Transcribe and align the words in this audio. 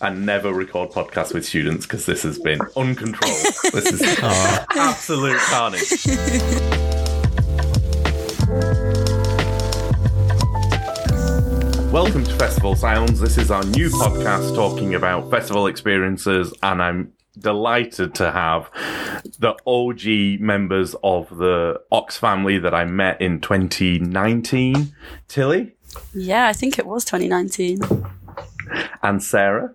and 0.00 0.26
never 0.26 0.52
record 0.52 0.90
podcasts 0.90 1.32
with 1.32 1.44
students 1.44 1.86
because 1.86 2.06
this 2.06 2.22
has 2.22 2.38
been 2.38 2.60
uncontrolled. 2.76 3.36
this 3.72 3.92
is 3.92 4.02
absolute 4.22 5.38
carnage. 5.38 6.06
Welcome 11.92 12.24
to 12.24 12.34
Festival 12.36 12.76
Sounds. 12.76 13.18
This 13.20 13.38
is 13.38 13.50
our 13.50 13.64
new 13.64 13.88
podcast 13.88 14.54
talking 14.54 14.94
about 14.94 15.30
festival 15.30 15.66
experiences, 15.66 16.52
and 16.62 16.82
I'm 16.82 17.12
delighted 17.38 18.14
to 18.16 18.30
have 18.30 18.70
the 19.38 19.54
OG 19.66 20.40
members 20.40 20.94
of 21.02 21.34
the 21.38 21.80
Ox 21.90 22.16
family 22.16 22.58
that 22.58 22.74
I 22.74 22.84
met 22.84 23.20
in 23.20 23.40
2019. 23.40 24.94
Tilly 25.28 25.74
Yeah, 26.12 26.46
I 26.46 26.52
think 26.52 26.78
it 26.78 26.86
was 26.86 27.04
2019. 27.04 27.80
and 29.02 29.22
Sarah. 29.22 29.72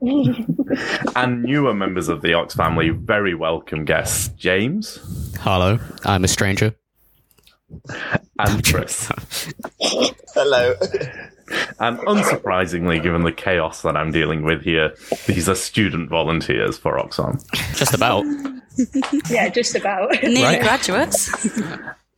and 1.16 1.42
newer 1.42 1.72
members 1.74 2.08
of 2.08 2.22
the 2.22 2.34
Ox 2.34 2.54
family, 2.54 2.90
very 2.90 3.34
welcome 3.34 3.84
guests, 3.84 4.28
James 4.36 4.98
Hello, 5.40 5.78
I'm 6.04 6.24
a 6.24 6.28
stranger. 6.28 6.74
and 8.38 8.64
Chris. 8.70 9.10
Hello. 10.34 10.74
And 11.78 11.98
unsurprisingly, 12.00 13.02
given 13.02 13.22
the 13.22 13.32
chaos 13.32 13.82
that 13.82 13.96
I'm 13.96 14.10
dealing 14.10 14.42
with 14.42 14.62
here, 14.62 14.94
these 15.26 15.48
are 15.48 15.54
student 15.54 16.10
volunteers 16.10 16.76
for 16.76 16.98
Oxfam. 16.98 17.40
Just 17.76 17.94
about. 17.94 18.24
Yeah, 19.30 19.48
just 19.48 19.74
about. 19.76 20.10
Nearly 20.22 20.42
Right. 20.42 20.60
graduates. 20.62 21.30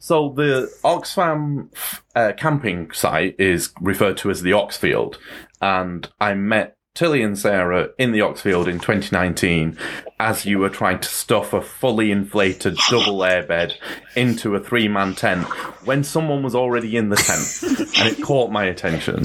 So 0.01 0.33
the 0.35 0.73
Oxfam 0.83 1.69
uh, 2.17 2.33
camping 2.39 2.91
site 2.93 3.37
is 3.39 3.71
referred 3.81 4.17
to 4.19 4.31
as 4.31 4.41
the 4.43 4.53
Oxfield, 4.53 5.17
and 5.61 6.09
I 6.21 6.33
met 6.35 6.77
Tilly 6.99 7.23
and 7.23 7.39
Sarah 7.39 7.91
in 7.97 8.11
the 8.11 8.19
Oxfield 8.19 8.67
in 8.67 8.81
2019 8.81 9.79
as 10.19 10.45
you 10.45 10.59
were 10.59 10.69
trying 10.69 10.99
to 10.99 11.09
stuff 11.09 11.53
a 11.53 11.63
fully 11.63 12.11
inflated 12.11 12.77
double 12.91 13.19
airbed 13.19 13.75
into 14.17 14.57
a 14.57 14.61
three-man 14.61 15.15
tent 15.15 15.47
when 15.87 16.03
someone 16.03 16.43
was 16.43 16.57
already 16.57 16.97
in 16.97 17.09
the 17.09 17.15
tent, 17.15 17.95
and 18.01 18.09
it 18.09 18.21
caught 18.21 18.51
my 18.51 18.65
attention. 18.65 19.23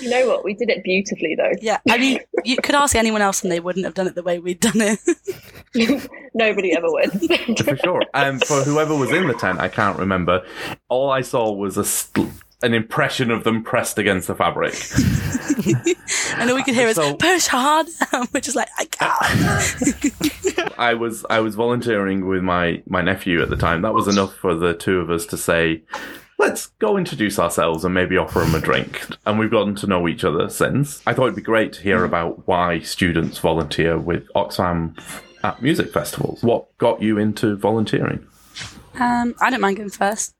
You 0.00 0.08
know 0.08 0.26
what? 0.26 0.42
We 0.42 0.54
did 0.54 0.70
it 0.70 0.82
beautifully, 0.84 1.34
though. 1.36 1.52
Yeah, 1.60 1.80
I 1.86 1.98
mean, 1.98 2.20
you 2.44 2.56
could 2.56 2.74
ask 2.74 2.96
anyone 2.96 3.20
else 3.20 3.42
and 3.42 3.52
they 3.52 3.60
wouldn't 3.60 3.84
have 3.84 3.92
done 3.92 4.06
it 4.06 4.14
the 4.14 4.22
way 4.22 4.38
we'd 4.38 4.60
done 4.60 4.80
it. 4.80 6.08
Nobody 6.34 6.72
ever 6.74 6.90
would. 6.90 7.10
for 7.58 7.76
sure. 7.76 8.02
And 8.14 8.42
for 8.42 8.62
whoever 8.62 8.96
was 8.96 9.12
in 9.12 9.26
the 9.26 9.34
tent, 9.34 9.60
I 9.60 9.68
can't 9.68 9.98
remember. 9.98 10.46
All 10.88 11.10
I 11.10 11.20
saw 11.20 11.52
was 11.52 11.76
a 11.76 11.84
st- 11.84 12.32
an 12.66 12.74
impression 12.74 13.30
of 13.30 13.44
them 13.44 13.62
pressed 13.62 13.96
against 13.98 14.26
the 14.26 14.34
fabric. 14.34 14.74
and 16.36 16.50
all 16.50 16.56
we 16.56 16.62
could 16.64 16.74
hear 16.74 16.88
is, 16.88 16.96
So- 16.96 17.14
push 17.16 17.46
hard. 17.46 17.86
And 18.12 18.28
we're 18.32 18.40
just 18.40 18.56
like, 18.56 18.68
I 18.78 18.84
can't. 18.84 20.74
I 20.78 20.94
was 20.94 21.24
I 21.30 21.40
was 21.40 21.54
volunteering 21.54 22.26
with 22.26 22.42
my 22.42 22.82
my 22.86 23.00
nephew 23.02 23.40
at 23.42 23.48
the 23.50 23.56
time. 23.56 23.82
That 23.82 23.94
was 23.94 24.08
enough 24.08 24.34
for 24.34 24.54
the 24.54 24.74
two 24.74 25.00
of 25.00 25.10
us 25.10 25.24
to 25.26 25.36
say, 25.36 25.82
let's 26.38 26.66
go 26.78 26.96
introduce 26.96 27.38
ourselves 27.38 27.84
and 27.84 27.94
maybe 27.94 28.16
offer 28.16 28.40
them 28.40 28.54
a 28.54 28.60
drink. 28.60 29.06
And 29.24 29.38
we've 29.38 29.50
gotten 29.50 29.74
to 29.76 29.86
know 29.86 30.06
each 30.08 30.24
other 30.24 30.48
since. 30.48 31.02
I 31.06 31.14
thought 31.14 31.24
it'd 31.24 31.36
be 31.36 31.42
great 31.42 31.72
to 31.74 31.82
hear 31.82 32.04
about 32.04 32.46
why 32.46 32.80
students 32.80 33.38
volunteer 33.38 33.98
with 33.98 34.26
Oxfam 34.34 34.98
at 35.42 35.62
music 35.62 35.92
festivals. 35.92 36.42
What 36.42 36.76
got 36.78 37.00
you 37.02 37.18
into 37.18 37.56
volunteering? 37.56 38.26
Um, 38.98 39.34
I 39.40 39.50
don't 39.50 39.60
mind 39.60 39.76
going 39.76 39.90
first. 39.90 40.34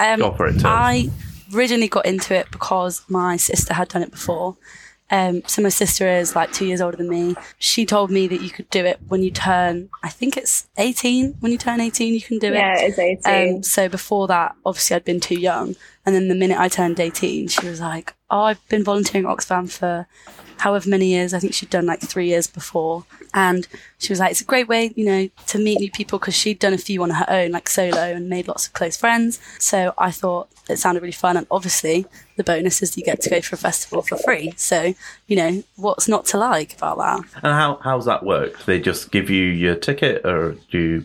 Um, 0.00 0.20
Go 0.20 0.32
for 0.32 0.46
it, 0.46 0.58
Till. 0.58 0.66
I 0.66 1.08
originally 1.54 1.88
got 1.88 2.06
into 2.06 2.34
it 2.34 2.50
because 2.50 3.02
my 3.08 3.36
sister 3.36 3.74
had 3.74 3.88
done 3.88 4.02
it 4.02 4.10
before. 4.10 4.56
Um, 5.10 5.42
so 5.46 5.62
my 5.62 5.70
sister 5.70 6.06
is 6.06 6.36
like 6.36 6.52
two 6.52 6.66
years 6.66 6.80
older 6.80 6.96
than 6.96 7.08
me. 7.08 7.34
She 7.58 7.86
told 7.86 8.10
me 8.10 8.26
that 8.28 8.42
you 8.42 8.50
could 8.50 8.68
do 8.68 8.84
it 8.84 9.00
when 9.08 9.22
you 9.22 9.30
turn, 9.30 9.88
I 10.02 10.10
think 10.10 10.36
it's 10.36 10.68
18. 10.76 11.36
When 11.40 11.50
you 11.50 11.56
turn 11.58 11.80
18, 11.80 12.12
you 12.12 12.20
can 12.20 12.38
do 12.38 12.48
it. 12.48 12.54
yeah, 12.54 12.74
it's 12.78 12.98
18. 12.98 13.56
Um, 13.56 13.62
so 13.62 13.88
before 13.88 14.26
that, 14.26 14.54
obviously, 14.66 14.96
I'd 14.96 15.04
been 15.04 15.20
too 15.20 15.40
young. 15.40 15.76
And 16.08 16.14
then 16.14 16.28
the 16.28 16.34
minute 16.34 16.58
I 16.58 16.68
turned 16.68 16.98
18, 16.98 17.48
she 17.48 17.68
was 17.68 17.82
like, 17.82 18.14
Oh, 18.30 18.40
I've 18.40 18.66
been 18.70 18.82
volunteering 18.82 19.26
at 19.26 19.36
Oxfam 19.36 19.70
for 19.70 20.06
however 20.56 20.88
many 20.88 21.08
years. 21.08 21.34
I 21.34 21.38
think 21.38 21.52
she'd 21.52 21.68
done 21.68 21.84
like 21.84 22.00
three 22.00 22.28
years 22.28 22.46
before. 22.46 23.04
And 23.34 23.68
she 23.98 24.10
was 24.10 24.18
like, 24.18 24.30
It's 24.30 24.40
a 24.40 24.44
great 24.44 24.68
way, 24.68 24.90
you 24.96 25.04
know, 25.04 25.28
to 25.48 25.58
meet 25.58 25.80
new 25.80 25.90
people 25.90 26.18
because 26.18 26.34
she'd 26.34 26.60
done 26.60 26.72
a 26.72 26.78
few 26.78 27.02
on 27.02 27.10
her 27.10 27.26
own, 27.28 27.50
like 27.50 27.68
solo, 27.68 28.00
and 28.00 28.30
made 28.30 28.48
lots 28.48 28.66
of 28.66 28.72
close 28.72 28.96
friends. 28.96 29.38
So 29.58 29.92
I 29.98 30.10
thought 30.10 30.48
it 30.70 30.78
sounded 30.78 31.02
really 31.02 31.12
fun. 31.12 31.36
And 31.36 31.46
obviously, 31.50 32.06
the 32.36 32.42
bonus 32.42 32.80
is 32.80 32.96
you 32.96 33.04
get 33.04 33.20
to 33.20 33.28
go 33.28 33.42
for 33.42 33.56
a 33.56 33.58
festival 33.58 34.00
for 34.00 34.16
free. 34.16 34.54
So, 34.56 34.94
you 35.26 35.36
know, 35.36 35.62
what's 35.76 36.08
not 36.08 36.24
to 36.26 36.38
like 36.38 36.74
about 36.74 36.96
that? 36.96 37.20
And 37.42 37.52
how 37.52 37.80
how's 37.82 38.06
that 38.06 38.24
work? 38.24 38.64
They 38.64 38.80
just 38.80 39.10
give 39.10 39.28
you 39.28 39.44
your 39.44 39.74
ticket, 39.74 40.24
or 40.24 40.56
do 40.70 40.78
you 40.78 41.04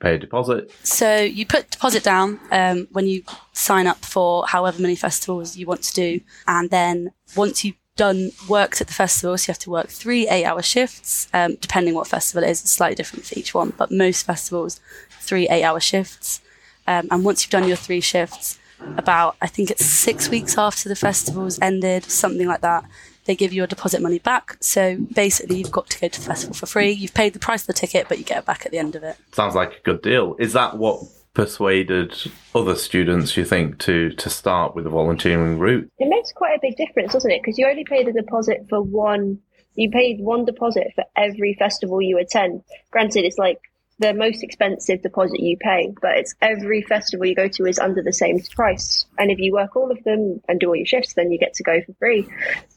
pay 0.00 0.14
a 0.14 0.18
deposit? 0.18 0.70
So 0.82 1.16
you 1.16 1.46
put 1.46 1.70
deposit 1.70 2.02
down 2.02 2.40
um, 2.50 2.88
when 2.92 3.06
you 3.06 3.22
sign 3.52 3.86
up 3.86 4.04
for 4.04 4.46
however 4.46 4.80
many 4.80 4.96
festivals 4.96 5.56
you 5.56 5.66
want 5.66 5.82
to 5.82 5.94
do, 5.94 6.20
and 6.46 6.70
then 6.70 7.12
once 7.36 7.64
you've 7.64 7.76
done 7.96 8.30
worked 8.48 8.80
at 8.80 8.86
the 8.86 8.94
festivals, 8.94 9.46
you 9.46 9.52
have 9.52 9.58
to 9.58 9.70
work 9.70 9.88
three 9.88 10.26
eight-hour 10.28 10.62
shifts, 10.62 11.28
um, 11.34 11.56
depending 11.60 11.94
what 11.94 12.06
festival 12.06 12.42
it 12.42 12.50
is. 12.50 12.62
It's 12.62 12.70
slightly 12.70 12.94
different 12.94 13.26
for 13.26 13.38
each 13.38 13.52
one, 13.52 13.74
but 13.76 13.92
most 13.92 14.24
festivals 14.24 14.80
three 15.20 15.48
eight-hour 15.48 15.80
shifts. 15.80 16.40
Um, 16.86 17.08
and 17.10 17.24
once 17.24 17.44
you've 17.44 17.50
done 17.50 17.68
your 17.68 17.76
three 17.76 18.00
shifts, 18.00 18.58
about 18.96 19.36
I 19.42 19.46
think 19.46 19.70
it's 19.70 19.84
six 19.84 20.30
weeks 20.30 20.56
after 20.56 20.88
the 20.88 20.96
festival's 20.96 21.58
ended, 21.60 22.04
something 22.04 22.46
like 22.46 22.62
that. 22.62 22.84
They 23.30 23.36
give 23.36 23.52
you 23.52 23.58
your 23.58 23.68
deposit 23.68 24.02
money 24.02 24.18
back. 24.18 24.56
So 24.58 24.96
basically, 24.96 25.58
you've 25.58 25.70
got 25.70 25.88
to 25.90 26.00
go 26.00 26.08
to 26.08 26.20
the 26.20 26.26
festival 26.26 26.52
for 26.52 26.66
free. 26.66 26.90
You've 26.90 27.14
paid 27.14 27.32
the 27.32 27.38
price 27.38 27.62
of 27.62 27.68
the 27.68 27.74
ticket, 27.74 28.08
but 28.08 28.18
you 28.18 28.24
get 28.24 28.38
it 28.38 28.44
back 28.44 28.66
at 28.66 28.72
the 28.72 28.78
end 28.78 28.96
of 28.96 29.04
it. 29.04 29.16
Sounds 29.30 29.54
like 29.54 29.72
a 29.72 29.80
good 29.84 30.02
deal. 30.02 30.34
Is 30.40 30.52
that 30.54 30.78
what 30.78 31.00
persuaded 31.32 32.12
other 32.56 32.74
students, 32.74 33.36
you 33.36 33.44
think, 33.44 33.78
to 33.86 34.10
to 34.10 34.28
start 34.28 34.74
with 34.74 34.82
the 34.82 34.90
volunteering 34.90 35.60
route? 35.60 35.88
it 36.00 36.08
makes 36.08 36.32
quite 36.32 36.56
a 36.56 36.58
big 36.60 36.76
difference, 36.76 37.12
doesn't 37.12 37.30
it? 37.30 37.40
Because 37.40 37.56
you 37.56 37.68
only 37.68 37.84
pay 37.84 38.02
the 38.02 38.12
deposit 38.12 38.66
for 38.68 38.82
one. 38.82 39.38
You 39.76 39.92
paid 39.92 40.18
one 40.18 40.44
deposit 40.44 40.88
for 40.96 41.04
every 41.16 41.54
festival 41.54 42.02
you 42.02 42.18
attend. 42.18 42.64
Granted, 42.90 43.24
it's 43.24 43.38
like 43.38 43.60
the 44.00 44.14
most 44.14 44.42
expensive 44.42 45.02
deposit 45.02 45.40
you 45.40 45.58
pay, 45.58 45.92
but 46.00 46.16
it's 46.16 46.34
every 46.40 46.80
festival 46.82 47.26
you 47.26 47.34
go 47.34 47.48
to 47.48 47.66
is 47.66 47.78
under 47.78 48.02
the 48.02 48.12
same 48.12 48.40
price. 48.40 49.04
And 49.18 49.30
if 49.30 49.38
you 49.38 49.52
work 49.52 49.76
all 49.76 49.90
of 49.90 50.02
them 50.04 50.40
and 50.48 50.58
do 50.58 50.68
all 50.68 50.76
your 50.76 50.86
shifts, 50.86 51.12
then 51.14 51.30
you 51.30 51.38
get 51.38 51.54
to 51.54 51.62
go 51.62 51.80
for 51.82 51.92
free. 51.98 52.26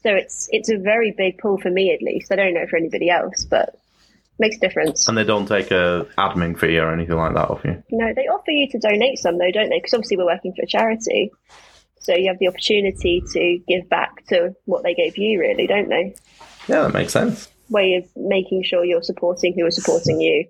So 0.02 0.10
it's 0.14 0.48
it's 0.52 0.70
a 0.70 0.76
very 0.76 1.12
big 1.12 1.38
pull 1.38 1.58
for 1.58 1.70
me, 1.70 1.92
at 1.94 2.02
least. 2.02 2.30
I 2.30 2.36
don't 2.36 2.52
know 2.52 2.66
for 2.68 2.76
anybody 2.76 3.08
else, 3.08 3.44
but 3.44 3.80
makes 4.38 4.56
a 4.56 4.60
difference. 4.60 5.08
And 5.08 5.16
they 5.16 5.24
don't 5.24 5.46
take 5.46 5.70
a 5.70 6.06
admin 6.18 6.58
fee 6.58 6.78
or 6.78 6.92
anything 6.92 7.16
like 7.16 7.34
that 7.34 7.48
off 7.48 7.64
you. 7.64 7.82
No, 7.90 8.12
they 8.14 8.26
offer 8.26 8.50
you 8.50 8.68
to 8.70 8.78
donate 8.78 9.18
some 9.18 9.38
though, 9.38 9.50
don't 9.50 9.70
they? 9.70 9.78
Because 9.78 9.94
obviously 9.94 10.18
we're 10.18 10.26
working 10.26 10.52
for 10.54 10.62
a 10.62 10.66
charity. 10.66 11.32
So 12.00 12.14
you 12.14 12.28
have 12.28 12.38
the 12.38 12.48
opportunity 12.48 13.22
to 13.32 13.58
give 13.66 13.88
back 13.88 14.26
to 14.26 14.54
what 14.66 14.82
they 14.82 14.92
gave 14.92 15.16
you, 15.16 15.40
really, 15.40 15.66
don't 15.66 15.88
they? 15.88 16.14
Yeah, 16.68 16.82
that 16.82 16.92
makes 16.92 17.14
sense. 17.14 17.48
Way 17.70 17.94
of 17.94 18.04
making 18.14 18.64
sure 18.64 18.84
you're 18.84 19.02
supporting 19.02 19.54
who 19.54 19.64
are 19.64 19.70
supporting 19.70 20.20
you. 20.20 20.46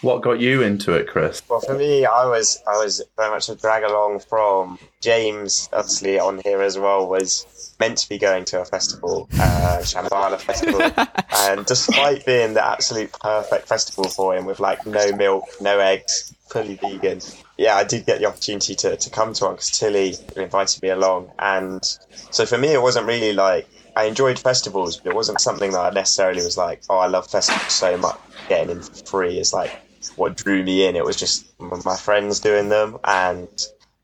What 0.00 0.22
got 0.22 0.38
you 0.38 0.62
into 0.62 0.92
it, 0.92 1.08
Chris? 1.08 1.42
Well, 1.48 1.60
for 1.60 1.74
me, 1.74 2.06
I 2.06 2.24
was 2.26 2.62
I 2.68 2.76
was 2.76 3.02
very 3.16 3.30
much 3.30 3.48
a 3.48 3.56
drag 3.56 3.82
along 3.82 4.20
from 4.20 4.78
James, 5.00 5.68
obviously 5.72 6.20
on 6.20 6.40
here 6.44 6.62
as 6.62 6.78
well, 6.78 7.08
was 7.08 7.74
meant 7.80 7.98
to 7.98 8.08
be 8.08 8.16
going 8.16 8.44
to 8.46 8.60
a 8.60 8.64
festival, 8.64 9.28
uh, 9.34 9.78
Shambala 9.82 10.38
Festival, 10.38 10.82
and 11.50 11.66
despite 11.66 12.24
being 12.24 12.54
the 12.54 12.64
absolute 12.64 13.12
perfect 13.20 13.66
festival 13.66 14.04
for 14.04 14.36
him, 14.36 14.46
with 14.46 14.60
like 14.60 14.86
no 14.86 15.10
milk, 15.16 15.44
no 15.60 15.80
eggs, 15.80 16.32
fully 16.48 16.76
vegan, 16.76 17.20
yeah, 17.56 17.74
I 17.74 17.82
did 17.82 18.06
get 18.06 18.20
the 18.20 18.26
opportunity 18.26 18.76
to, 18.76 18.96
to 18.96 19.10
come 19.10 19.32
to 19.32 19.44
one 19.46 19.54
because 19.54 19.70
Tilly 19.72 20.14
invited 20.36 20.80
me 20.80 20.90
along, 20.90 21.32
and 21.40 21.84
so 22.30 22.46
for 22.46 22.56
me, 22.56 22.68
it 22.68 22.82
wasn't 22.82 23.06
really 23.06 23.32
like 23.32 23.66
I 23.96 24.04
enjoyed 24.04 24.38
festivals, 24.38 24.98
but 24.98 25.10
it 25.10 25.16
wasn't 25.16 25.40
something 25.40 25.72
that 25.72 25.80
I 25.80 25.90
necessarily 25.90 26.44
was 26.44 26.56
like, 26.56 26.82
oh, 26.88 26.98
I 26.98 27.08
love 27.08 27.28
festivals 27.28 27.72
so 27.72 27.96
much. 27.96 28.16
Getting 28.48 28.76
in 28.76 28.82
for 28.82 29.04
free 29.04 29.40
is 29.40 29.52
like 29.52 29.72
what 30.16 30.36
drew 30.36 30.62
me 30.64 30.86
in. 30.86 30.96
It 30.96 31.04
was 31.04 31.16
just 31.16 31.46
my 31.58 31.96
friends 31.96 32.40
doing 32.40 32.68
them, 32.68 32.98
and 33.04 33.48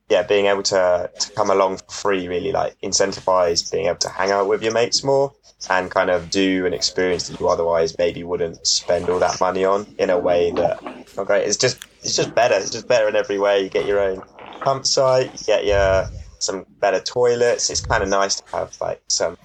yeah, 0.09 0.23
being 0.23 0.47
able 0.47 0.63
to 0.65 1.11
to 1.19 1.33
come 1.33 1.51
along 1.51 1.79
for 1.79 1.91
free 1.91 2.29
really 2.29 2.53
like 2.53 2.77
incentivized 2.83 3.73
being 3.73 3.87
able 3.87 3.99
to 3.99 4.09
hang 4.09 4.31
out 4.31 4.47
with 4.47 4.63
your 4.63 4.73
mates 4.73 5.03
more 5.03 5.33
and 5.71 5.91
kind 5.91 6.11
of 6.11 6.29
do 6.31 6.67
an 6.67 6.75
experience 6.75 7.29
that 7.29 7.41
you 7.41 7.49
otherwise 7.49 7.97
maybe 7.97 8.23
wouldn't 8.23 8.67
spend 8.67 9.09
all 9.09 9.19
that 9.19 9.41
money 9.41 9.65
on 9.65 9.87
in 9.99 10.11
a 10.11 10.19
way 10.19 10.51
that 10.53 10.79
okay, 11.19 11.45
it's 11.45 11.57
just 11.57 11.79
it's 12.03 12.17
just 12.17 12.35
better. 12.35 12.55
It's 12.55 12.71
just 12.71 12.89
better 12.89 13.09
in 13.09 13.17
every 13.17 13.39
way. 13.39 13.63
You 13.63 13.69
get 13.69 13.87
your 13.87 14.01
own 14.01 14.23
pump 14.61 14.87
site, 14.87 15.33
you 15.33 15.47
get 15.47 15.65
your 15.65 16.09
some 16.39 16.67
better 16.81 17.01
toilets. 17.01 17.71
It's 17.71 17.81
kind 17.81 18.03
of 18.03 18.09
nice 18.09 18.41
to 18.41 18.57
have 18.57 18.77
like 18.81 19.03
some 19.09 19.37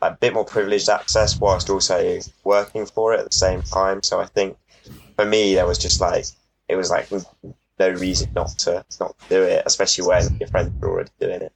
a 0.00 0.12
bit 0.12 0.32
more 0.32 0.44
privileged 0.44 0.88
access 0.88 1.38
whilst 1.40 1.68
also 1.68 2.20
working 2.44 2.86
for 2.86 3.14
it 3.14 3.20
at 3.20 3.30
the 3.30 3.36
same 3.36 3.62
time. 3.62 4.02
So 4.02 4.20
I 4.20 4.26
think 4.26 4.56
for 5.18 5.24
me, 5.24 5.54
there 5.54 5.66
was 5.66 5.78
just 5.78 6.00
like 6.00 6.26
it 6.68 6.76
was 6.76 6.90
like 6.90 7.10
no 7.80 7.90
reason 7.90 8.30
not 8.36 8.50
to 8.58 8.84
not 9.00 9.16
do 9.28 9.42
it, 9.42 9.64
especially 9.66 10.06
when 10.06 10.36
your 10.38 10.48
friends 10.48 10.70
were 10.80 10.90
already 10.90 11.10
doing 11.18 11.42
it. 11.42 11.52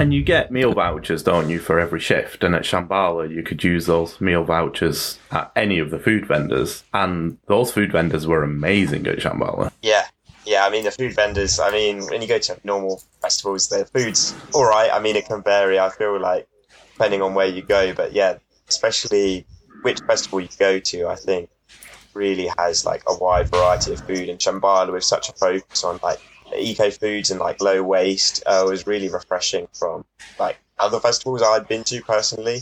And 0.00 0.12
you 0.12 0.24
get 0.24 0.50
meal 0.50 0.72
vouchers, 0.72 1.22
don't 1.22 1.48
you, 1.48 1.60
for 1.60 1.78
every 1.78 2.00
shift? 2.00 2.42
And 2.42 2.56
at 2.56 2.62
Shambala, 2.62 3.30
you 3.30 3.44
could 3.44 3.62
use 3.62 3.86
those 3.86 4.20
meal 4.20 4.42
vouchers 4.42 5.18
at 5.30 5.52
any 5.54 5.78
of 5.78 5.90
the 5.90 5.98
food 6.00 6.26
vendors. 6.26 6.82
And 6.92 7.38
those 7.46 7.70
food 7.70 7.92
vendors 7.92 8.26
were 8.26 8.42
amazing 8.42 9.06
at 9.06 9.18
Shambala. 9.18 9.70
Yeah, 9.82 10.06
yeah. 10.44 10.66
I 10.66 10.70
mean, 10.70 10.84
the 10.84 10.90
food 10.90 11.14
vendors. 11.14 11.60
I 11.60 11.70
mean, 11.70 12.04
when 12.06 12.20
you 12.20 12.26
go 12.26 12.38
to 12.38 12.58
normal 12.64 13.00
festivals, 13.22 13.68
the 13.68 13.84
food's 13.84 14.34
all 14.54 14.64
right. 14.64 14.90
I 14.92 14.98
mean, 14.98 15.14
it 15.14 15.26
can 15.26 15.42
vary. 15.42 15.78
I 15.78 15.90
feel 15.90 16.18
like 16.18 16.48
depending 16.94 17.22
on 17.22 17.34
where 17.34 17.46
you 17.46 17.62
go, 17.62 17.94
but 17.94 18.12
yeah, 18.12 18.38
especially 18.68 19.46
which 19.82 20.00
festival 20.00 20.40
you 20.40 20.48
go 20.58 20.80
to, 20.80 21.06
I 21.06 21.14
think 21.14 21.50
really 22.18 22.50
has 22.58 22.84
like 22.84 23.02
a 23.06 23.16
wide 23.16 23.48
variety 23.48 23.92
of 23.92 24.00
food. 24.06 24.28
And 24.28 24.38
Shambala, 24.38 24.92
with 24.92 25.04
such 25.04 25.28
a 25.28 25.32
focus 25.32 25.84
on 25.84 26.00
like 26.02 26.20
eco 26.54 26.90
foods 26.90 27.30
and 27.30 27.38
like 27.38 27.62
low 27.62 27.82
waste, 27.82 28.42
uh, 28.44 28.64
was 28.68 28.86
really 28.86 29.08
refreshing 29.08 29.68
from 29.72 30.04
like 30.38 30.58
other 30.78 31.00
festivals 31.00 31.42
I'd 31.42 31.68
been 31.68 31.84
to 31.84 32.02
personally. 32.02 32.60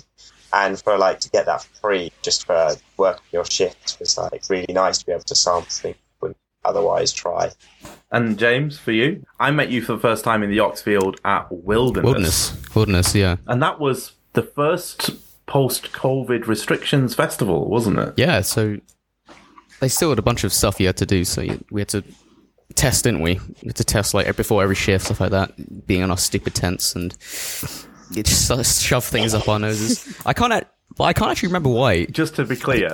And 0.52 0.78
for 0.80 0.96
like 0.96 1.20
to 1.20 1.30
get 1.30 1.46
that 1.46 1.64
free 1.80 2.12
just 2.22 2.46
for 2.46 2.76
working 2.96 3.24
your 3.32 3.44
shift 3.44 3.96
was 3.98 4.16
like 4.16 4.42
really 4.48 4.72
nice 4.72 4.98
to 4.98 5.06
be 5.06 5.12
able 5.12 5.24
to 5.24 5.34
sample 5.34 5.68
things 5.68 5.96
wouldn't 6.20 6.38
otherwise 6.64 7.12
try. 7.12 7.50
And 8.10 8.38
James, 8.38 8.78
for 8.78 8.92
you, 8.92 9.26
I 9.40 9.50
met 9.50 9.70
you 9.70 9.82
for 9.82 9.94
the 9.94 9.98
first 9.98 10.24
time 10.24 10.42
in 10.42 10.50
the 10.50 10.58
Oxfield 10.58 11.16
at 11.24 11.50
Wilderness. 11.50 12.04
Wilderness. 12.04 12.74
Wilderness, 12.74 13.14
yeah. 13.14 13.36
And 13.46 13.60
that 13.62 13.80
was 13.80 14.12
the 14.34 14.42
first 14.42 15.10
post 15.46 15.92
COVID 15.92 16.46
restrictions 16.46 17.14
festival, 17.14 17.68
wasn't 17.68 17.98
it? 17.98 18.14
Yeah, 18.16 18.40
so 18.40 18.78
they 19.80 19.88
still 19.88 20.10
had 20.10 20.18
a 20.18 20.22
bunch 20.22 20.44
of 20.44 20.52
stuff 20.52 20.80
you 20.80 20.86
had 20.86 20.96
to 20.98 21.06
do. 21.06 21.24
So 21.24 21.40
you, 21.42 21.64
we 21.70 21.80
had 21.80 21.88
to 21.90 22.02
test, 22.74 23.04
didn't 23.04 23.20
we? 23.20 23.34
We 23.62 23.66
had 23.68 23.76
to 23.76 23.84
test 23.84 24.14
like 24.14 24.34
before 24.36 24.62
every 24.62 24.74
shift, 24.74 25.06
stuff 25.06 25.20
like 25.20 25.30
that, 25.30 25.86
being 25.86 26.02
on 26.02 26.10
our 26.10 26.18
stupid 26.18 26.54
tents 26.54 26.94
and 26.94 27.12
it 28.16 28.26
just 28.26 28.46
sort 28.46 28.60
of 28.60 28.66
shove 28.66 29.04
things 29.04 29.34
up 29.34 29.48
our 29.48 29.58
noses. 29.58 30.16
I 30.24 30.32
can't, 30.32 30.52
act- 30.52 30.72
I 31.00 31.12
can't 31.12 31.30
actually 31.30 31.48
remember 31.48 31.70
why. 31.70 32.06
Just 32.06 32.36
to 32.36 32.44
be 32.44 32.56
clear, 32.56 32.90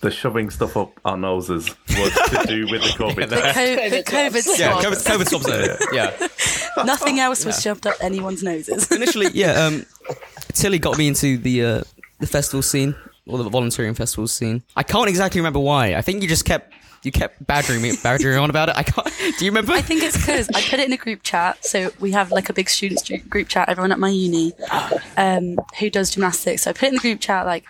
the 0.00 0.10
shoving 0.10 0.50
stuff 0.50 0.76
up 0.76 0.92
our 1.04 1.16
noses 1.16 1.68
was 1.90 2.12
to 2.30 2.44
do 2.46 2.66
with 2.70 2.82
the 2.82 2.88
COVID. 2.88 3.28
The, 3.28 3.36
co- 3.52 3.88
the 3.90 4.02
COVID 4.02 4.58
Yeah. 4.58 4.72
COVID, 4.72 5.06
COVID 5.06 5.26
stops 5.26 5.46
there. 5.46 5.78
Yeah. 5.92 6.84
Nothing 6.84 7.18
else 7.18 7.44
was 7.44 7.60
shoved 7.62 7.86
up 7.86 7.96
anyone's 8.00 8.42
noses. 8.42 8.90
Initially, 8.92 9.28
yeah, 9.32 9.52
um, 9.64 9.86
Tilly 10.52 10.78
got 10.78 10.98
me 10.98 11.08
into 11.08 11.38
the 11.38 11.64
uh, 11.64 11.82
the 12.18 12.26
festival 12.26 12.62
scene 12.62 12.94
or 13.26 13.38
the 13.38 13.48
volunteering 13.50 13.94
festival 13.94 14.28
scene. 14.28 14.62
I 14.76 14.82
can't 14.82 15.08
exactly 15.08 15.40
remember 15.40 15.60
why. 15.60 15.94
I 15.94 16.02
think 16.02 16.22
you 16.22 16.28
just 16.28 16.44
kept 16.44 16.72
you 17.02 17.12
kept 17.12 17.46
badgering 17.46 17.82
me, 17.82 17.92
badgering 18.02 18.38
on 18.38 18.50
about 18.50 18.68
it. 18.68 18.76
I 18.76 18.82
can't. 18.82 19.06
Do 19.38 19.44
you 19.44 19.50
remember? 19.50 19.72
I 19.72 19.80
think 19.80 20.02
it's 20.02 20.16
because 20.16 20.48
I 20.48 20.60
put 20.62 20.80
it 20.80 20.86
in 20.86 20.92
a 20.92 20.96
group 20.96 21.22
chat. 21.22 21.64
So 21.64 21.92
we 22.00 22.10
have 22.12 22.32
like 22.32 22.48
a 22.48 22.52
big 22.52 22.68
students 22.68 23.08
group 23.28 23.48
chat, 23.48 23.68
everyone 23.68 23.92
at 23.92 23.98
my 23.98 24.08
uni 24.08 24.52
um, 25.16 25.56
who 25.78 25.88
does 25.88 26.10
gymnastics. 26.10 26.62
So 26.62 26.70
I 26.70 26.72
put 26.72 26.84
it 26.84 26.88
in 26.88 26.94
the 26.94 27.00
group 27.00 27.20
chat 27.20 27.46
like, 27.46 27.64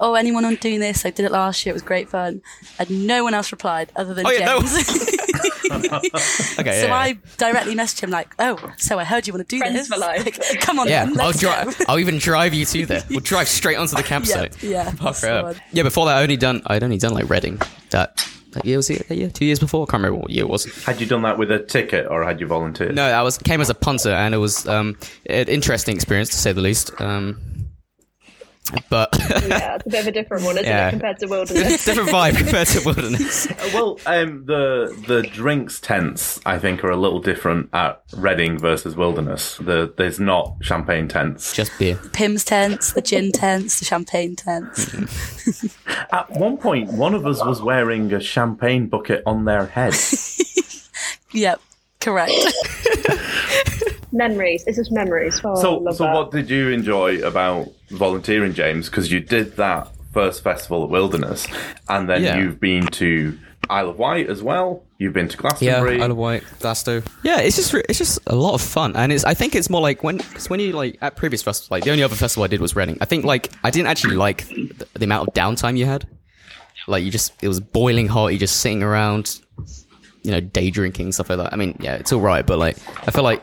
oh, 0.00 0.14
anyone 0.14 0.44
on 0.44 0.56
doing 0.56 0.80
this? 0.80 1.04
I 1.06 1.10
did 1.10 1.24
it 1.26 1.32
last 1.32 1.64
year. 1.64 1.70
It 1.72 1.74
was 1.74 1.82
great 1.82 2.08
fun. 2.08 2.42
And 2.78 3.06
no 3.06 3.22
one 3.22 3.34
else 3.34 3.52
replied 3.52 3.92
other 3.96 4.14
than 4.14 4.26
Oh, 4.26 4.30
yeah, 4.30 4.46
no. 4.46 4.60
James. 4.60 4.88
okay. 6.58 6.80
so 6.80 6.86
yeah, 6.86 6.94
I 6.94 7.18
directly 7.36 7.74
messaged 7.74 8.02
him 8.02 8.10
like, 8.10 8.34
oh, 8.38 8.56
so 8.76 8.98
I 8.98 9.04
heard 9.04 9.26
you 9.26 9.32
want 9.32 9.48
to 9.48 9.54
do 9.56 9.60
Friends 9.60 9.76
this. 9.76 9.88
for 9.88 9.96
life. 9.98 10.24
Like, 10.50 10.60
Come 10.60 10.78
on, 10.78 10.88
yeah. 10.88 11.04
then, 11.06 11.20
I'll 11.20 11.26
let's 11.28 11.40
drive. 11.40 11.76
I'll 11.88 11.98
even 11.98 12.18
drive 12.18 12.52
you 12.54 12.64
to 12.64 12.86
there. 12.86 13.02
We'll 13.10 13.20
drive 13.20 13.48
straight 13.48 13.76
onto 13.76 13.94
the 13.96 14.02
campsite. 14.02 14.62
yeah, 14.62 14.92
Yeah. 15.22 15.42
one. 15.42 15.56
yeah. 15.72 15.82
Before 15.82 16.06
that, 16.06 16.16
I 16.18 16.22
only 16.22 16.36
done. 16.36 16.62
I'd 16.66 16.82
only 16.82 16.98
done 16.98 17.14
like 17.14 17.28
Reading. 17.30 17.60
That 17.90 18.26
that 18.52 18.64
year 18.64 18.76
was 18.76 18.90
it? 18.90 19.08
That 19.08 19.16
year? 19.16 19.30
Two 19.30 19.44
years 19.44 19.58
before? 19.58 19.82
I 19.82 19.90
can't 19.90 20.02
remember 20.02 20.20
what 20.22 20.30
year 20.30 20.44
it 20.44 20.48
was. 20.48 20.64
Had 20.84 21.00
you 21.00 21.06
done 21.06 21.22
that 21.22 21.38
with 21.38 21.50
a 21.52 21.60
ticket 21.60 22.06
or 22.08 22.24
had 22.24 22.40
you 22.40 22.46
volunteered? 22.46 22.94
No, 22.94 23.04
I 23.04 23.22
was 23.22 23.38
came 23.38 23.60
as 23.60 23.70
a 23.70 23.74
punter, 23.74 24.10
and 24.10 24.34
it 24.34 24.38
was 24.38 24.66
um, 24.68 24.96
an 25.26 25.48
interesting 25.48 25.94
experience 25.94 26.30
to 26.30 26.36
say 26.36 26.52
the 26.52 26.60
least. 26.60 26.90
Um, 27.00 27.38
but 28.88 29.08
Yeah, 29.18 29.76
it's 29.76 29.86
a 29.86 29.90
bit 29.90 30.00
of 30.00 30.06
a 30.08 30.12
different 30.12 30.44
one, 30.44 30.56
isn't 30.56 30.66
Yeah. 30.66 30.88
it, 30.88 30.90
compared 30.90 31.18
to 31.20 31.26
Wilderness? 31.28 31.84
different 31.84 32.08
vibe 32.10 32.36
compared 32.36 32.66
to 32.68 32.80
wilderness. 32.84 33.46
Well, 33.74 33.98
um, 34.06 34.44
the 34.46 34.94
the 35.06 35.22
drinks 35.22 35.80
tents 35.80 36.40
I 36.44 36.58
think 36.58 36.82
are 36.82 36.90
a 36.90 36.96
little 36.96 37.20
different 37.20 37.68
at 37.72 38.02
Reading 38.16 38.58
versus 38.58 38.96
Wilderness. 38.96 39.56
The, 39.58 39.92
there's 39.96 40.18
not 40.18 40.56
champagne 40.60 41.06
tents. 41.08 41.54
Just 41.54 41.78
beer. 41.78 41.96
Pimm's 42.12 42.44
tents, 42.44 42.92
the 42.92 43.00
gin 43.02 43.30
tents, 43.32 43.78
the 43.78 43.84
champagne 43.84 44.34
tents. 44.36 44.92
At 46.12 46.30
one 46.30 46.56
point, 46.56 46.90
one 46.92 47.14
of 47.14 47.26
us 47.26 47.44
was 47.44 47.62
wearing 47.62 48.12
a 48.12 48.20
champagne 48.20 48.88
bucket 48.88 49.22
on 49.26 49.44
their 49.44 49.66
head. 49.66 49.94
Yep, 51.32 51.60
correct. 52.00 52.32
Memories. 54.12 54.64
It's 54.66 54.76
just 54.76 54.92
memories. 54.92 55.40
Oh, 55.44 55.54
so, 55.54 55.86
so 55.92 56.04
that. 56.04 56.14
what 56.14 56.30
did 56.30 56.50
you 56.50 56.70
enjoy 56.70 57.20
about 57.22 57.68
volunteering, 57.90 58.54
James? 58.54 58.88
Because 58.88 59.10
you 59.12 59.20
did 59.20 59.56
that 59.56 59.88
first 60.12 60.42
festival 60.42 60.84
at 60.84 60.90
Wilderness, 60.90 61.46
and 61.88 62.08
then 62.08 62.22
Yeah. 62.24 62.38
you've 62.38 62.58
been 62.58 62.86
to 62.88 63.38
Isle 63.68 63.90
of 63.90 63.98
Wight 63.98 64.28
as 64.28 64.42
well. 64.42 64.82
You've 64.98 65.12
been 65.12 65.28
to 65.28 65.36
Yeah, 65.36 65.40
Glastonbury. 65.40 66.02
Isle 66.02 66.10
of 66.10 66.16
Wight, 66.16 66.42
Glasto. 66.58 67.06
Yeah, 67.22 67.38
it's 67.40 67.54
just 67.56 67.72
it's 67.74 67.98
just 67.98 68.18
a 68.26 68.34
lot 68.34 68.54
of 68.54 68.60
fun, 68.60 68.96
and 68.96 69.12
it's 69.12 69.24
I 69.24 69.34
think 69.34 69.54
it's 69.54 69.70
more 69.70 69.80
like 69.80 70.02
when 70.02 70.18
cause 70.18 70.50
when 70.50 70.58
you 70.58 70.72
like 70.72 70.98
at 71.00 71.14
previous 71.16 71.42
festivals, 71.42 71.70
like 71.70 71.84
the 71.84 71.90
only 71.92 72.02
other 72.02 72.16
festival 72.16 72.42
I 72.42 72.48
did 72.48 72.60
was 72.60 72.74
Reading. 72.74 72.98
I 73.00 73.04
think 73.04 73.24
like 73.24 73.50
I 73.62 73.70
didn't 73.70 73.86
actually 73.88 74.16
like 74.16 74.48
the, 74.48 74.86
the 74.94 75.04
amount 75.04 75.28
of 75.28 75.34
downtime 75.34 75.76
you 75.78 75.86
had. 75.86 76.08
Like 76.88 77.04
you 77.04 77.10
just 77.12 77.32
it 77.42 77.48
was 77.48 77.60
boiling 77.60 78.08
hot. 78.08 78.28
You 78.28 78.38
just 78.38 78.56
sitting 78.56 78.82
around, 78.82 79.40
you 80.22 80.32
know, 80.32 80.40
day 80.40 80.70
drinking 80.70 81.12
stuff 81.12 81.30
like 81.30 81.38
that. 81.38 81.52
I 81.52 81.56
mean, 81.56 81.76
yeah, 81.80 81.94
it's 81.94 82.12
all 82.12 82.20
right, 82.20 82.44
but 82.44 82.58
like 82.58 82.76
I 83.06 83.10
feel 83.12 83.22
like 83.22 83.42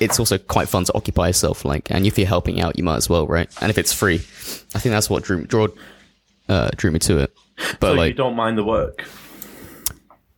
it's 0.00 0.18
also 0.18 0.38
quite 0.38 0.68
fun 0.68 0.84
to 0.84 0.94
occupy 0.94 1.28
yourself. 1.28 1.64
Like, 1.64 1.90
and 1.90 2.06
if 2.06 2.18
you're 2.18 2.26
helping 2.26 2.60
out, 2.60 2.76
you 2.76 2.84
might 2.84 2.96
as 2.96 3.08
well, 3.08 3.26
right? 3.26 3.48
And 3.60 3.70
if 3.70 3.78
it's 3.78 3.92
free, 3.92 4.16
I 4.16 4.78
think 4.78 4.92
that's 4.92 5.08
what 5.10 5.22
drew 5.24 5.44
drew 5.46 5.74
uh, 6.48 6.70
drew 6.76 6.90
me 6.90 6.98
to 7.00 7.18
it. 7.18 7.36
But 7.80 7.94
so 7.96 8.02
you 8.02 8.14
don't 8.14 8.36
mind 8.36 8.58
the 8.58 8.64
work. 8.64 9.04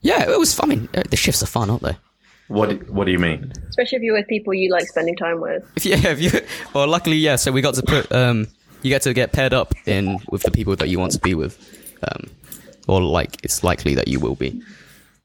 yeah, 0.01 0.31
it 0.31 0.39
was. 0.39 0.59
I 0.61 0.67
mean, 0.67 0.89
uh, 0.95 1.03
the 1.09 1.17
shifts 1.17 1.43
are 1.43 1.47
fun, 1.47 1.71
aren't 1.71 1.83
they? 1.83 1.97
What 2.49 2.71
do, 2.71 2.77
What 2.93 3.07
do 3.07 3.13
you 3.13 3.19
mean? 3.19 3.53
Especially 3.69 3.97
if 3.97 4.03
you're 4.03 4.15
with 4.15 4.29
people 4.29 4.55
you 4.55 4.71
like 4.71 4.87
spending 4.87 5.17
time 5.17 5.41
with. 5.41 5.65
If 5.77 5.85
yeah, 5.85 5.97
if 6.05 6.21
you 6.21 6.31
well, 6.75 6.87
luckily, 6.87 7.17
yeah. 7.17 7.37
So 7.37 7.51
we 7.53 7.61
got 7.61 7.75
to 7.75 7.83
put 7.83 8.11
um, 8.13 8.47
you 8.83 8.91
get 8.91 9.03
to 9.03 9.15
get 9.15 9.33
paired 9.33 9.53
up 9.53 9.75
in 9.87 10.19
with 10.31 10.43
the 10.43 10.51
people 10.51 10.77
that 10.77 10.89
you 10.89 10.99
want 10.99 11.13
to 11.13 11.19
be 11.19 11.35
with, 11.35 11.59
um, 12.03 12.31
or 12.87 13.03
like 13.03 13.37
it's 13.43 13.65
likely 13.65 13.95
that 13.97 14.09
you 14.09 14.21
will 14.21 14.37
be. 14.37 14.63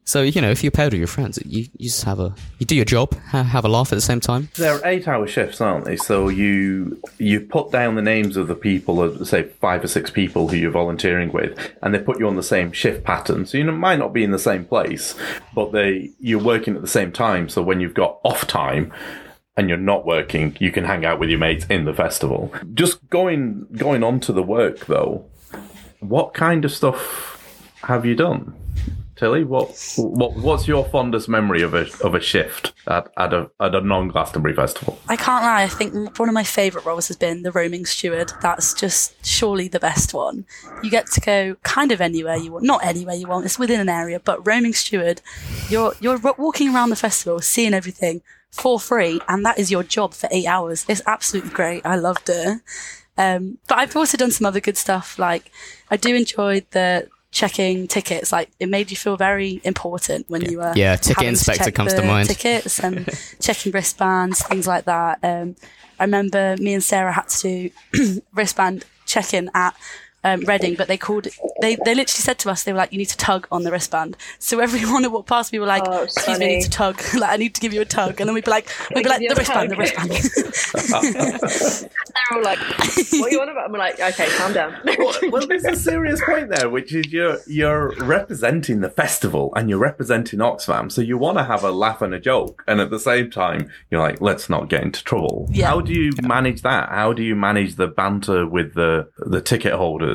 So 0.04 0.24
you 0.24 0.42
know, 0.42 0.50
if 0.50 0.64
you're 0.64 0.72
paired 0.72 0.94
with 0.94 1.00
your 1.00 1.08
friends, 1.08 1.40
you, 1.46 1.68
you 1.78 1.90
just 1.90 2.04
have 2.04 2.20
a 2.20 2.34
you 2.60 2.66
do 2.66 2.76
your 2.76 2.86
job, 2.86 3.14
ha- 3.30 3.44
have 3.44 3.66
a 3.66 3.70
laugh 3.70 3.92
at 3.92 3.96
the 3.96 4.02
same 4.02 4.20
time. 4.20 4.50
They're 4.56 4.82
eight-hour 4.84 5.28
shifts, 5.28 5.62
aren't 5.62 5.86
they? 5.86 5.96
So 5.96 6.28
you 6.28 7.00
you 7.18 7.42
put 7.42 7.72
down 7.72 7.96
the 7.96 8.02
names 8.02 8.36
of 8.36 8.48
the 8.48 8.56
people, 8.56 9.24
say 9.26 9.44
five 9.44 9.84
or 9.84 9.88
six 9.88 10.10
people 10.10 10.48
who 10.48 10.58
you're 10.58 10.72
volunteering 10.72 11.32
with, 11.32 11.58
and 11.82 11.94
they 11.94 12.00
put 12.00 12.20
you 12.20 12.28
on 12.28 12.36
the 12.36 12.44
same 12.44 12.72
shift 12.72 13.04
pattern. 13.04 13.46
So 13.46 13.58
you 13.58 13.64
know, 13.64 13.72
might 13.74 14.00
not 14.00 14.12
be 14.14 14.24
in 14.24 14.32
the 14.32 14.40
same 14.40 14.66
place, 14.66 15.16
but 15.54 15.72
they 15.72 16.12
you're 16.20 16.44
working 16.44 16.76
at 16.76 16.82
the 16.82 16.88
same 16.88 17.12
time. 17.12 17.48
So 17.48 17.62
when 17.62 17.80
you've 17.80 17.94
got 17.94 18.20
off 18.24 18.48
time 18.48 18.92
and 19.56 19.70
you're 19.70 19.78
not 19.78 20.06
working, 20.06 20.58
you 20.60 20.72
can 20.72 20.84
hang 20.84 21.06
out 21.06 21.20
with 21.20 21.30
your 21.30 21.40
mates 21.40 21.66
in 21.70 21.86
the 21.86 21.94
festival. 21.94 22.52
Just 22.74 23.08
going 23.10 23.68
going 23.78 24.04
on 24.04 24.20
to 24.22 24.34
the 24.34 24.44
work 24.44 24.88
though. 24.88 25.26
What 26.00 26.34
kind 26.34 26.66
of 26.66 26.72
stuff 26.72 27.38
have 27.84 28.06
you 28.06 28.16
done? 28.16 28.56
Tilly, 29.22 29.44
what 29.44 29.70
what 29.98 30.36
what's 30.38 30.68
your 30.68 30.84
fondest 30.86 31.30
memory 31.30 31.62
of 31.62 31.76
a 31.76 31.86
of 32.04 32.16
a 32.16 32.20
shift 32.20 32.74
at, 32.88 33.08
at 33.18 33.32
a 33.36 33.52
at 33.60 33.76
a 33.76 33.82
non 33.82 34.08
Glastonbury 34.08 34.56
festival? 34.56 34.98
I 35.10 35.16
can't 35.16 35.44
lie. 35.44 35.62
I 35.62 35.68
think 35.68 36.18
one 36.18 36.28
of 36.28 36.34
my 36.34 36.44
favourite 36.44 36.88
roles 36.88 37.08
has 37.08 37.18
been 37.18 37.44
the 37.44 37.52
roaming 37.52 37.86
steward. 37.86 38.32
That's 38.42 38.74
just 38.74 39.24
surely 39.24 39.68
the 39.68 39.80
best 39.80 40.16
one. 40.16 40.48
You 40.82 40.90
get 40.90 41.06
to 41.12 41.22
go 41.22 41.56
kind 41.62 41.92
of 41.92 42.02
anywhere 42.02 42.36
you 42.36 42.52
want, 42.52 42.66
not 42.66 42.84
anywhere 42.84 43.14
you 43.14 43.28
want. 43.28 43.46
It's 43.46 43.60
within 43.60 43.80
an 43.80 43.90
area, 43.90 44.20
but 44.20 44.48
roaming 44.48 44.74
steward, 44.74 45.22
you're 45.70 45.94
you're 46.00 46.18
walking 46.40 46.74
around 46.74 46.90
the 46.90 46.96
festival, 46.96 47.42
seeing 47.42 47.76
everything 47.76 48.24
for 48.50 48.80
free, 48.80 49.22
and 49.28 49.46
that 49.46 49.60
is 49.60 49.70
your 49.70 49.84
job 49.84 50.16
for 50.16 50.30
eight 50.32 50.48
hours. 50.48 50.84
It's 50.90 51.04
absolutely 51.06 51.52
great. 51.52 51.86
I 51.86 51.96
loved 51.96 52.28
it. 52.28 52.60
Um, 53.20 53.60
but 53.68 53.78
I've 53.78 53.96
also 53.96 54.18
done 54.18 54.32
some 54.32 54.48
other 54.48 54.60
good 54.60 54.78
stuff. 54.78 55.20
Like 55.20 55.52
I 55.92 55.98
do 55.98 56.16
enjoy 56.16 56.66
the 56.72 57.08
checking 57.32 57.88
tickets. 57.88 58.32
Like 58.32 58.50
it 58.60 58.70
made 58.70 58.92
you 58.92 58.98
feel 58.98 59.18
very 59.18 59.62
important 59.64 60.30
when 60.30 60.42
you 60.42 60.58
were 60.60 60.74
Yeah, 60.76 60.96
ticket 60.98 61.24
inspector 61.24 61.66
check 61.66 61.74
comes 61.74 61.94
to 61.94 62.04
mind. 62.04 62.28
Tickets 62.28 62.80
and 62.80 63.10
checking 63.40 63.72
wristbands, 63.72 64.44
things 64.44 64.68
like 64.68 64.86
that. 64.86 65.20
Um, 65.24 65.56
I 66.00 66.04
remember 66.04 66.56
me 66.58 66.74
and 66.74 66.84
Sarah 66.84 67.12
had 67.12 67.30
to 67.30 67.70
do 67.94 68.22
wristband 68.34 68.86
checking 69.06 69.50
at 69.54 69.76
um, 70.24 70.42
Reading, 70.42 70.76
but 70.76 70.88
they 70.88 70.98
called 70.98 71.28
it, 71.28 71.34
they, 71.62 71.76
they 71.76 71.96
literally 71.96 72.08
said 72.08 72.38
to 72.40 72.50
us, 72.50 72.64
they 72.64 72.72
were 72.72 72.78
like, 72.78 72.92
you 72.92 72.98
need 72.98 73.10
to 73.10 73.18
tug 73.18 73.48
on 73.52 73.64
the 73.64 73.72
wristband. 73.72 74.18
So 74.40 74.60
everyone 74.60 75.02
that 75.02 75.10
walked 75.10 75.30
past 75.30 75.52
me 75.52 75.60
were 75.60 75.66
like, 75.66 75.84
Oh, 75.86 76.04
excuse 76.04 76.40
me, 76.40 76.46
I 76.46 76.50
need 76.50 76.64
to 76.64 76.70
tug. 76.70 77.02
like, 77.16 77.32
I 77.32 77.38
need 77.38 77.56
to 77.56 77.62
give 77.62 77.74
you 77.74 77.82
a 77.82 77.86
tug. 77.86 78.20
And 78.20 78.28
then 78.28 78.34
we'd 78.34 78.46
be 78.46 78.52
like, 78.52 78.70
we'd 78.96 79.04
be 79.04 79.10
like, 79.10 79.20
give 79.20 79.30
you 79.30 79.36
the 79.36 79.36
a 79.36 79.40
wristband, 79.40 79.72
the 79.72 79.76
wristband. 79.76 80.12
They're 82.32 82.38
all 82.38 82.44
like, 82.44 82.60
"What 82.60 83.28
are 83.28 83.30
you 83.30 83.42
on 83.42 83.50
about?" 83.50 83.66
I'm 83.66 83.72
like, 83.74 84.00
"Okay, 84.00 84.28
calm 84.38 84.54
down." 84.54 84.76
well, 85.30 85.46
there's 85.48 85.66
a 85.66 85.76
serious 85.76 86.22
point 86.24 86.50
there, 86.50 86.70
which 86.70 86.94
is 86.94 87.12
you're 87.12 87.40
you're 87.48 87.94
representing 88.00 88.82
the 88.82 88.90
festival 88.90 89.54
and 89.56 89.70
you're 89.70 89.80
representing 89.80 90.40
Oxfam, 90.40 90.92
so 90.92 91.02
you 91.02 91.18
want 91.18 91.38
to 91.38 91.44
have 91.44 91.64
a 91.64 91.72
laugh 91.72 92.02
and 92.02 92.14
a 92.14 92.20
joke, 92.20 92.64
and 92.68 92.80
at 92.80 92.90
the 92.90 93.00
same 93.00 93.32
time, 93.32 93.70
you're 93.90 94.02
like, 94.02 94.22
let's 94.22 94.50
not 94.50 94.70
get 94.70 94.84
into 94.84 95.04
trouble. 95.04 95.48
Yeah. 95.52 95.68
How 95.68 95.82
do 95.82 95.94
you 95.94 96.12
manage 96.22 96.62
that? 96.62 96.90
How 96.90 97.14
do 97.14 97.24
you 97.24 97.36
manage 97.36 97.76
the 97.76 97.88
banter 97.88 98.48
with 98.48 98.74
the 98.74 99.10
the 99.18 99.42
ticket 99.42 99.74
holders 99.74 100.11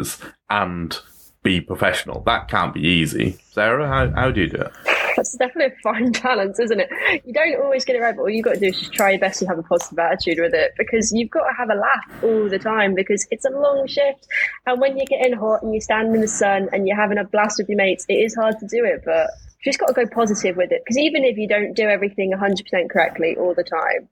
and 0.51 0.99
be 1.43 1.61
professional? 1.61 2.23
That 2.27 2.49
can't 2.49 2.75
be 2.75 2.81
easy. 2.81 3.39
Sarah, 3.53 3.87
how 3.87 4.11
how 4.11 4.31
do 4.31 4.43
you 4.43 4.49
do 4.49 4.59
it? 4.59 4.73
That's 5.17 5.35
definitely 5.37 5.75
a 5.75 5.83
fine 5.83 6.13
balance, 6.23 6.59
isn't 6.61 6.79
it? 6.79 6.91
You 7.25 7.33
don't 7.33 7.61
always 7.63 7.85
get 7.85 7.97
it 7.97 8.01
right, 8.01 8.15
but 8.15 8.23
all 8.23 8.31
you've 8.31 8.45
got 8.45 8.55
to 8.55 8.61
do 8.61 8.67
is 8.67 8.79
just 8.79 8.93
try 8.93 9.11
your 9.11 9.21
best 9.21 9.41
and 9.41 9.49
have 9.49 9.59
a 9.59 9.63
positive 9.63 9.99
attitude 9.99 10.39
with 10.41 10.53
it 10.55 10.75
because 10.77 11.11
you've 11.13 11.31
got 11.31 11.49
to 11.49 11.55
have 11.57 11.71
a 11.71 11.75
laugh 11.75 12.23
all 12.23 12.49
the 12.49 12.59
time 12.59 12.95
because 12.95 13.27
it's 13.31 13.45
a 13.47 13.51
long 13.51 13.87
shift. 13.87 14.29
And 14.67 14.81
when 14.81 14.97
you're 14.97 15.07
getting 15.07 15.33
hot 15.33 15.63
and 15.63 15.75
you 15.75 15.81
stand 15.81 16.15
in 16.15 16.21
the 16.21 16.29
sun 16.29 16.69
and 16.73 16.87
you're 16.87 17.01
having 17.01 17.19
a 17.19 17.25
blast 17.25 17.59
with 17.59 17.69
your 17.69 17.79
mates, 17.79 18.05
it 18.09 18.15
is 18.15 18.35
hard 18.35 18.59
to 18.61 18.67
do 18.67 18.85
it, 18.85 19.03
but 19.05 19.31
you 19.65 19.73
just 19.73 19.81
got 19.81 19.87
to 19.87 19.95
go 19.95 20.07
positive 20.07 20.57
with 20.57 20.71
it 20.71 20.83
because 20.85 20.99
even 20.99 21.25
if 21.25 21.39
you 21.39 21.49
don't 21.49 21.75
do 21.75 21.89
everything 21.89 22.33
100% 22.33 22.91
correctly 22.91 23.37
all 23.39 23.55
the 23.55 23.65
time, 23.65 24.09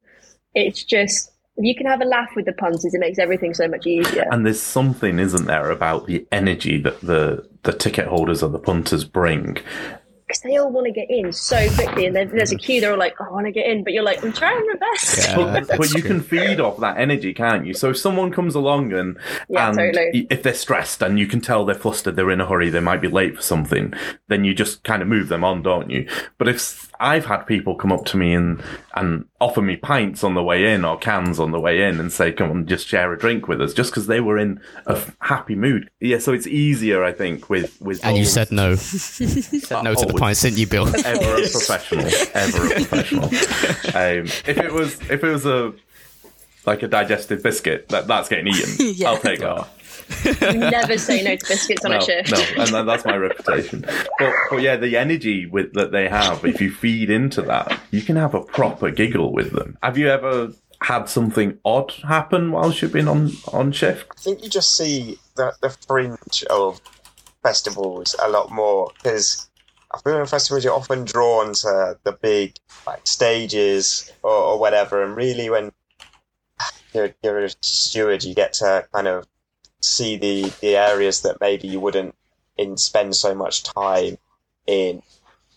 it's 0.54 0.82
just. 0.82 1.30
If 1.56 1.64
you 1.64 1.74
can 1.74 1.86
have 1.86 2.00
a 2.00 2.04
laugh 2.04 2.30
with 2.34 2.46
the 2.46 2.52
punters, 2.52 2.94
it 2.94 2.98
makes 2.98 3.18
everything 3.18 3.54
so 3.54 3.68
much 3.68 3.86
easier. 3.86 4.24
And 4.30 4.44
there's 4.44 4.60
something, 4.60 5.18
isn't 5.20 5.46
there, 5.46 5.70
about 5.70 6.06
the 6.06 6.26
energy 6.32 6.78
that 6.82 7.00
the 7.00 7.46
the 7.62 7.72
ticket 7.72 8.06
holders 8.08 8.42
or 8.42 8.50
the 8.50 8.58
punters 8.58 9.04
bring. 9.04 9.58
because 10.26 10.40
they 10.40 10.56
all 10.56 10.70
want 10.72 10.86
to 10.86 10.92
get 10.92 11.08
in 11.10 11.32
so 11.32 11.68
quickly, 11.74 12.06
and 12.06 12.16
then 12.16 12.28
there's 12.30 12.50
a 12.50 12.56
queue. 12.56 12.80
They're 12.80 12.92
all 12.92 12.98
like, 12.98 13.14
oh, 13.20 13.26
"I 13.26 13.30
want 13.30 13.46
to 13.46 13.52
get 13.52 13.66
in," 13.66 13.84
but 13.84 13.92
you're 13.92 14.02
like, 14.02 14.24
"I'm 14.24 14.32
trying 14.32 14.66
my 14.66 14.74
best." 14.80 15.28
Yeah. 15.28 15.36
but, 15.68 15.78
but 15.78 15.94
you 15.94 16.02
can 16.02 16.20
feed 16.20 16.60
off 16.60 16.80
that 16.80 16.96
energy, 16.98 17.32
can't 17.34 17.66
you? 17.66 17.72
So 17.74 17.90
if 17.90 17.98
someone 17.98 18.32
comes 18.32 18.54
along 18.54 18.92
and 18.92 19.16
Yeah, 19.48 19.68
and 19.68 19.76
totally. 19.78 20.26
if 20.30 20.42
they're 20.42 20.54
stressed 20.54 21.02
and 21.02 21.18
you 21.18 21.26
can 21.26 21.40
tell 21.40 21.64
they're 21.64 21.74
flustered, 21.74 22.16
they're 22.16 22.30
in 22.30 22.40
a 22.40 22.46
hurry, 22.46 22.68
they 22.70 22.80
might 22.80 23.00
be 23.02 23.08
late 23.08 23.36
for 23.36 23.42
something, 23.42 23.92
then 24.28 24.44
you 24.44 24.54
just 24.54 24.82
kind 24.82 25.02
of 25.02 25.08
move 25.08 25.28
them 25.28 25.44
on, 25.44 25.62
don't 25.62 25.90
you? 25.90 26.08
But 26.38 26.48
if 26.48 26.90
I've 27.00 27.26
had 27.26 27.44
people 27.44 27.74
come 27.74 27.92
up 27.92 28.04
to 28.06 28.16
me 28.16 28.34
and 28.34 28.62
and 28.94 29.26
offer 29.40 29.60
me 29.60 29.76
pints 29.76 30.22
on 30.24 30.34
the 30.34 30.42
way 30.42 30.72
in 30.72 30.84
or 30.84 30.96
cans 30.96 31.38
on 31.40 31.50
the 31.50 31.60
way 31.60 31.82
in 31.82 31.98
and 32.00 32.12
say, 32.12 32.32
"Come 32.32 32.50
on, 32.50 32.66
just 32.66 32.86
share 32.86 33.12
a 33.12 33.18
drink 33.18 33.48
with 33.48 33.60
us," 33.60 33.74
just 33.74 33.90
because 33.90 34.06
they 34.06 34.20
were 34.20 34.38
in 34.38 34.60
a 34.86 34.92
f- 34.92 35.16
happy 35.20 35.54
mood. 35.54 35.90
Yeah, 36.00 36.18
so 36.18 36.32
it's 36.32 36.46
easier, 36.46 37.02
I 37.04 37.12
think, 37.12 37.50
with 37.50 37.76
with 37.80 38.04
And 38.04 38.16
you 38.16 38.24
said 38.24 38.52
no. 38.52 38.74
said 38.76 39.82
no 39.82 39.94
to 39.94 40.00
the 40.00 40.06
Always. 40.12 40.20
pints, 40.20 40.42
didn't 40.42 40.58
you, 40.58 40.66
Bill? 40.66 40.86
ever 41.04 41.34
a 41.42 41.48
professional, 41.48 42.06
ever 42.34 42.66
a 42.66 42.70
professional. 42.70 43.30
Um, 43.94 44.24
if 44.26 44.48
it 44.58 44.72
was, 44.72 45.00
if 45.10 45.22
it 45.22 45.30
was 45.30 45.46
a 45.46 45.72
like 46.66 46.82
a 46.82 46.88
digestive 46.88 47.42
biscuit, 47.42 47.88
that 47.90 48.06
that's 48.06 48.28
getting 48.28 48.48
eaten. 48.48 48.74
Yeah. 48.96 49.10
I'll 49.10 49.18
take 49.18 49.40
that. 49.40 49.68
You 50.40 50.58
never 50.58 50.98
say 50.98 51.22
no 51.22 51.36
to 51.36 51.46
biscuits 51.46 51.84
on 51.84 51.92
No, 51.92 51.98
a 51.98 52.00
shift. 52.00 52.30
no, 52.30 52.62
and 52.62 52.74
that, 52.74 52.86
that's 52.86 53.04
my 53.04 53.16
reputation. 53.16 53.84
But, 54.18 54.32
but 54.50 54.62
yeah, 54.62 54.76
the 54.76 54.96
energy 54.96 55.46
with 55.46 55.72
that 55.74 55.92
they 55.92 56.08
have, 56.08 56.44
if 56.44 56.60
you 56.60 56.70
feed 56.70 57.10
into 57.10 57.42
that, 57.42 57.78
you 57.90 58.02
can 58.02 58.16
have 58.16 58.34
a 58.34 58.40
proper 58.42 58.90
giggle 58.90 59.32
with 59.32 59.52
them. 59.52 59.76
Have 59.82 59.96
you 59.98 60.08
ever 60.08 60.52
had 60.82 61.08
something 61.08 61.58
odd 61.64 61.92
happen 62.06 62.52
whilst 62.52 62.82
you've 62.82 62.92
been 62.92 63.08
on 63.08 63.30
on 63.52 63.72
shift? 63.72 64.06
I 64.16 64.20
think 64.20 64.42
you 64.42 64.50
just 64.50 64.76
see 64.76 65.18
the, 65.36 65.52
the 65.62 65.70
fringe 65.70 66.44
of 66.50 66.80
festivals 67.42 68.14
a 68.22 68.28
lot 68.28 68.50
more 68.50 68.90
because 68.96 69.48
I 69.94 70.00
feel 70.00 70.18
in 70.18 70.26
festivals 70.26 70.64
you're 70.64 70.74
often 70.74 71.04
drawn 71.04 71.54
to 71.54 71.98
the 72.02 72.12
big 72.12 72.56
like 72.86 73.06
stages 73.06 74.10
or, 74.22 74.30
or 74.32 74.58
whatever, 74.58 75.02
and 75.02 75.16
really 75.16 75.48
when 75.48 75.72
you're, 76.92 77.14
you're 77.22 77.44
a 77.44 77.50
steward, 77.60 78.24
you 78.24 78.34
get 78.34 78.52
to 78.54 78.86
kind 78.92 79.06
of 79.08 79.26
see 79.84 80.16
the 80.16 80.52
the 80.60 80.76
areas 80.76 81.22
that 81.22 81.40
maybe 81.40 81.68
you 81.68 81.80
wouldn't 81.80 82.14
in 82.56 82.76
spend 82.76 83.16
so 83.16 83.34
much 83.34 83.62
time 83.62 84.18
in, 84.66 85.02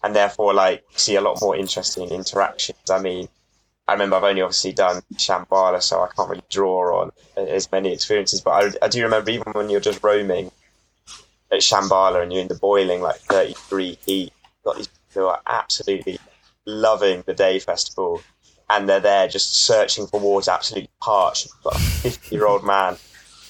and 0.03 0.15
therefore 0.15 0.53
like 0.53 0.83
see 0.95 1.15
a 1.15 1.21
lot 1.21 1.41
more 1.41 1.55
interesting 1.55 2.09
interactions. 2.09 2.89
I 2.89 2.99
mean. 2.99 3.27
I 3.89 3.93
remember 3.93 4.17
I've 4.17 4.23
only 4.25 4.41
obviously 4.41 4.73
done 4.73 5.01
Shambala, 5.13 5.81
so 5.81 6.01
I 6.03 6.09
can't 6.13 6.29
really 6.29 6.43
draw 6.49 7.03
on 7.03 7.11
as 7.37 7.71
many 7.71 7.93
experiences. 7.93 8.41
But 8.41 8.51
I, 8.81 8.85
I 8.85 8.89
do 8.89 9.01
remember 9.01 9.31
even 9.31 9.53
when 9.53 9.69
you're 9.69 9.79
just 9.79 10.03
roaming 10.03 10.51
at 11.51 11.59
Shambala 11.59 12.21
and 12.21 12.33
you're 12.33 12.41
in 12.41 12.49
the 12.49 12.55
boiling 12.55 13.01
like 13.01 13.15
33 13.21 13.97
heat, 14.05 14.33
got 14.65 14.75
these 14.75 14.87
people 14.87 15.21
who 15.21 15.27
are 15.27 15.41
absolutely 15.47 16.19
loving 16.65 17.23
the 17.25 17.33
day 17.33 17.59
festival, 17.59 18.21
and 18.69 18.89
they're 18.89 18.99
there 18.99 19.27
just 19.27 19.65
searching 19.65 20.05
for 20.07 20.19
water, 20.19 20.51
absolutely 20.51 20.89
parched. 21.01 21.45
You've 21.45 21.63
got 21.63 21.75
a 21.75 21.79
50 21.79 22.35
year 22.35 22.45
old 22.45 22.65
man 22.65 22.97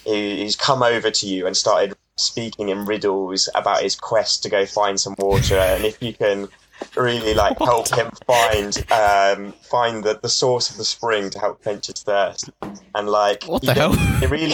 who's 0.08 0.56
come 0.56 0.82
over 0.84 1.12
to 1.12 1.28
you 1.28 1.46
and 1.46 1.56
started 1.56 1.96
speaking 2.16 2.70
in 2.70 2.86
riddles 2.86 3.50
about 3.54 3.84
his 3.84 3.96
quest 3.96 4.42
to 4.44 4.50
go 4.50 4.66
find 4.66 5.00
some 5.00 5.16
water, 5.20 5.58
and 5.58 5.86
if 5.86 6.02
you 6.02 6.14
can 6.14 6.48
really 6.96 7.34
like 7.34 7.58
help 7.58 7.90
him 7.94 8.10
find 8.28 8.86
um 8.92 9.52
find 9.64 10.04
the, 10.04 10.20
the 10.22 10.30
source 10.30 10.70
of 10.70 10.78
the 10.78 10.84
spring 10.86 11.30
to 11.30 11.40
help 11.40 11.62
quench 11.64 11.88
his 11.88 12.04
thirst. 12.04 12.50
And 12.94 13.10
like 13.10 13.44
What 13.46 13.64
the 13.64 13.74
hell? 13.74 13.94
it 14.24 14.30
really 14.30 14.54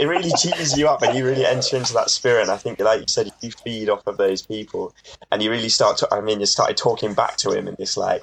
it 0.00 0.06
really 0.06 0.30
cheers 0.38 0.78
you 0.78 0.88
up 0.88 1.02
and 1.02 1.16
you 1.16 1.26
really 1.26 1.44
enter 1.44 1.76
into 1.76 1.92
that 1.94 2.10
spirit. 2.10 2.42
And 2.42 2.50
i 2.50 2.56
think 2.56 2.78
like 2.78 3.00
you 3.00 3.06
said 3.08 3.32
you 3.40 3.50
feed 3.50 3.88
off 3.88 4.06
of 4.06 4.16
those 4.16 4.42
people. 4.42 4.94
And 5.32 5.42
you 5.42 5.50
really 5.50 5.68
start 5.68 5.96
to 5.98 6.14
i 6.14 6.20
mean 6.20 6.40
you 6.40 6.46
started 6.46 6.76
talking 6.76 7.14
back 7.14 7.36
to 7.38 7.50
him 7.50 7.66
in 7.66 7.74
this 7.78 7.96
like 7.96 8.22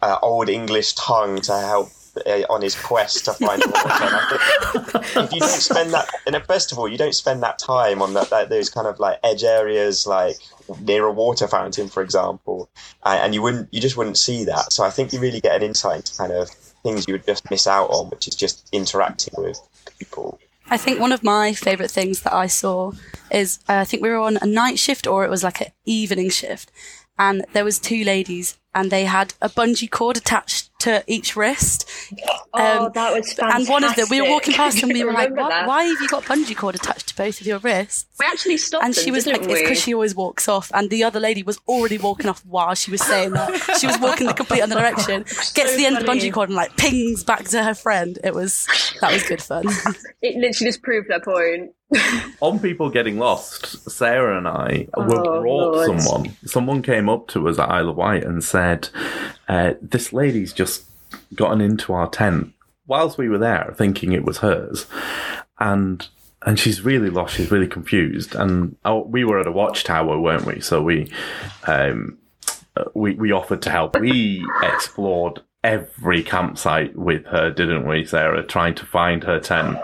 uh, 0.00 0.18
old 0.22 0.48
english 0.48 0.94
tongue 0.94 1.40
to 1.42 1.52
help 1.58 1.90
on 2.48 2.62
his 2.62 2.74
quest 2.74 3.24
to 3.24 3.32
find 3.32 3.62
water 3.66 3.88
and 3.90 4.14
I 4.14 5.00
think 5.02 5.24
if 5.24 5.32
you 5.32 5.40
don't 5.40 5.50
spend 5.50 5.92
that 5.92 6.08
first 6.48 6.72
of 6.72 6.78
all, 6.78 6.88
you 6.88 6.98
don't 6.98 7.14
spend 7.14 7.42
that 7.42 7.58
time 7.58 8.02
on 8.02 8.14
that, 8.14 8.30
that 8.30 8.48
those 8.48 8.70
kind 8.70 8.86
of 8.86 8.98
like 8.98 9.18
edge 9.22 9.44
areas, 9.44 10.06
like 10.06 10.36
near 10.80 11.04
a 11.04 11.12
water 11.12 11.46
fountain, 11.46 11.88
for 11.88 12.02
example, 12.02 12.68
and, 13.04 13.20
and 13.22 13.34
you 13.34 13.42
wouldn't, 13.42 13.72
you 13.72 13.80
just 13.80 13.96
wouldn't 13.96 14.18
see 14.18 14.44
that. 14.44 14.72
So 14.72 14.84
I 14.84 14.90
think 14.90 15.12
you 15.12 15.20
really 15.20 15.40
get 15.40 15.56
an 15.56 15.62
insight 15.62 15.96
into 15.96 16.16
kind 16.16 16.32
of 16.32 16.48
things 16.82 17.06
you 17.06 17.14
would 17.14 17.26
just 17.26 17.50
miss 17.50 17.66
out 17.66 17.90
on, 17.90 18.10
which 18.10 18.26
is 18.28 18.34
just 18.34 18.68
interacting 18.72 19.34
with 19.36 19.60
people. 19.98 20.38
I 20.70 20.76
think 20.76 21.00
one 21.00 21.12
of 21.12 21.24
my 21.24 21.54
favourite 21.54 21.90
things 21.90 22.22
that 22.22 22.34
I 22.34 22.46
saw 22.46 22.92
is 23.30 23.58
uh, 23.68 23.76
I 23.76 23.84
think 23.84 24.02
we 24.02 24.10
were 24.10 24.18
on 24.18 24.38
a 24.40 24.46
night 24.46 24.78
shift 24.78 25.06
or 25.06 25.24
it 25.24 25.30
was 25.30 25.42
like 25.42 25.60
an 25.60 25.72
evening 25.86 26.30
shift, 26.30 26.70
and 27.18 27.44
there 27.52 27.64
was 27.64 27.78
two 27.78 28.04
ladies 28.04 28.58
and 28.74 28.90
they 28.90 29.04
had 29.04 29.34
a 29.40 29.48
bungee 29.48 29.90
cord 29.90 30.16
attached 30.16 30.70
to 30.80 31.02
each 31.08 31.34
wrist. 31.34 31.88
Oh, 32.54 32.84
Um, 32.84 32.92
that 32.94 33.12
was 33.12 33.32
fantastic. 33.32 33.60
And 33.60 33.68
one 33.68 33.82
of 33.82 33.96
them, 33.96 34.06
we 34.10 34.20
were 34.22 34.28
walking 34.28 34.54
past 34.54 34.80
and 34.82 34.92
we 34.92 35.02
were 35.04 35.12
like, 35.12 35.34
why, 35.34 35.66
why 35.66 35.82
have 35.84 36.00
you 36.00 36.08
got 36.08 36.22
bungee 36.24 36.56
cord 36.56 36.76
attached 36.76 37.08
to 37.08 37.16
both 37.16 37.40
of 37.40 37.46
your 37.48 37.58
wrists? 37.58 38.06
We 38.20 38.26
actually 38.26 38.58
stopped 38.58 38.84
And 38.84 38.94
them, 38.94 39.02
she 39.04 39.10
was 39.10 39.26
like, 39.26 39.36
didn't 39.40 39.50
it's 39.50 39.58
we? 39.60 39.64
because 39.64 39.80
she 39.82 39.92
always 39.94 40.14
walks 40.14 40.48
off. 40.48 40.70
And 40.72 40.88
the 40.90 41.02
other 41.02 41.18
lady 41.18 41.42
was 41.42 41.58
already 41.66 41.98
walking 41.98 42.28
off 42.28 42.44
while 42.46 42.74
she 42.76 42.92
was 42.92 43.02
saying 43.02 43.32
that. 43.32 43.78
She 43.80 43.86
was 43.88 43.98
walking 43.98 44.28
the 44.28 44.34
complete 44.34 44.60
other 44.60 44.76
direction, 44.76 45.22
gets 45.54 45.72
to 45.72 45.76
the 45.76 45.86
end 45.86 45.96
of 45.96 46.04
the 46.06 46.08
bungee 46.12 46.32
cord 46.32 46.48
and 46.48 46.56
like 46.56 46.76
pings 46.76 47.24
back 47.24 47.44
to 47.48 47.62
her 47.64 47.74
friend. 47.74 48.18
It 48.22 48.34
was, 48.34 48.68
that 49.00 49.12
was 49.12 49.22
good 49.24 49.42
fun. 49.42 49.64
It 50.20 50.34
literally 50.36 50.68
just 50.70 50.82
proved 50.82 51.08
that 51.10 51.24
point. 51.24 51.70
on 52.40 52.58
people 52.58 52.90
getting 52.90 53.18
lost, 53.18 53.88
Sarah 53.88 54.36
and 54.36 54.48
I 54.48 54.88
were 54.96 55.20
Oh, 55.20 55.40
brought 55.40 55.74
Lord. 55.74 56.00
someone. 56.02 56.36
Someone 56.44 56.82
came 56.82 57.08
up 57.08 57.28
to 57.28 57.48
us 57.48 57.58
at 57.58 57.68
Isle 57.70 57.90
of 57.90 57.96
Wight 57.96 58.24
and 58.24 58.42
said, 58.42 58.57
uh, 59.48 59.74
"This 59.80 60.12
lady's 60.12 60.52
just 60.52 60.84
gotten 61.34 61.60
into 61.60 61.92
our 61.92 62.08
tent." 62.08 62.52
Whilst 62.86 63.18
we 63.18 63.28
were 63.28 63.38
there, 63.38 63.74
thinking 63.76 64.12
it 64.12 64.24
was 64.24 64.38
hers, 64.38 64.86
and 65.58 66.06
and 66.42 66.58
she's 66.58 66.82
really 66.82 67.10
lost. 67.10 67.34
She's 67.34 67.50
really 67.50 67.66
confused. 67.66 68.34
And 68.34 68.76
oh, 68.84 69.02
we 69.02 69.24
were 69.24 69.40
at 69.40 69.46
a 69.46 69.52
watchtower, 69.52 70.18
weren't 70.18 70.46
we? 70.46 70.60
So 70.60 70.82
we, 70.82 71.10
um, 71.66 72.18
we 72.94 73.14
we 73.14 73.32
offered 73.32 73.62
to 73.62 73.70
help. 73.70 73.98
We 73.98 74.46
explored 74.62 75.42
every 75.64 76.22
campsite 76.22 76.96
with 76.96 77.26
her, 77.26 77.50
didn't 77.50 77.86
we, 77.86 78.04
Sarah? 78.04 78.42
Trying 78.42 78.74
to 78.76 78.86
find 78.86 79.24
her 79.24 79.40
tent. 79.40 79.78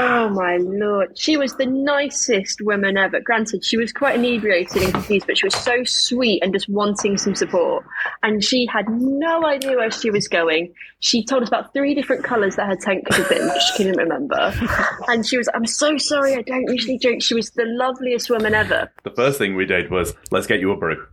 Oh 0.00 0.28
my 0.28 0.58
lord. 0.58 1.18
She 1.18 1.36
was 1.36 1.56
the 1.56 1.66
nicest 1.66 2.60
woman 2.60 2.96
ever. 2.96 3.18
Granted, 3.20 3.64
she 3.64 3.76
was 3.76 3.92
quite 3.92 4.14
inebriated 4.14 4.80
and 4.80 4.92
confused, 4.92 5.26
but 5.26 5.36
she 5.36 5.44
was 5.46 5.56
so 5.56 5.82
sweet 5.84 6.40
and 6.40 6.52
just 6.52 6.68
wanting 6.68 7.18
some 7.18 7.34
support. 7.34 7.84
And 8.22 8.44
she 8.44 8.64
had 8.66 8.88
no 8.88 9.44
idea 9.44 9.76
where 9.76 9.90
she 9.90 10.10
was 10.10 10.28
going. 10.28 10.72
She 11.00 11.24
told 11.24 11.42
us 11.42 11.48
about 11.48 11.72
three 11.72 11.96
different 11.96 12.22
colours 12.22 12.54
that 12.56 12.68
her 12.68 12.76
tent 12.76 13.06
could 13.06 13.16
have 13.16 13.28
been, 13.28 13.48
but 13.48 13.58
she 13.60 13.76
couldn't 13.76 13.96
remember. 13.98 14.54
And 15.08 15.26
she 15.26 15.36
was, 15.38 15.48
I'm 15.54 15.66
so 15.66 15.96
sorry, 15.98 16.34
I 16.36 16.42
don't 16.42 16.70
usually 16.70 16.98
drink. 16.98 17.22
She 17.22 17.34
was 17.34 17.50
the 17.50 17.64
loveliest 17.64 18.30
woman 18.30 18.54
ever. 18.54 18.92
the 19.02 19.10
first 19.10 19.38
thing 19.38 19.56
we 19.56 19.64
did 19.64 19.90
was 19.90 20.14
let's 20.30 20.46
get 20.46 20.60
you 20.60 20.70
a 20.70 20.76
brew, 20.76 21.04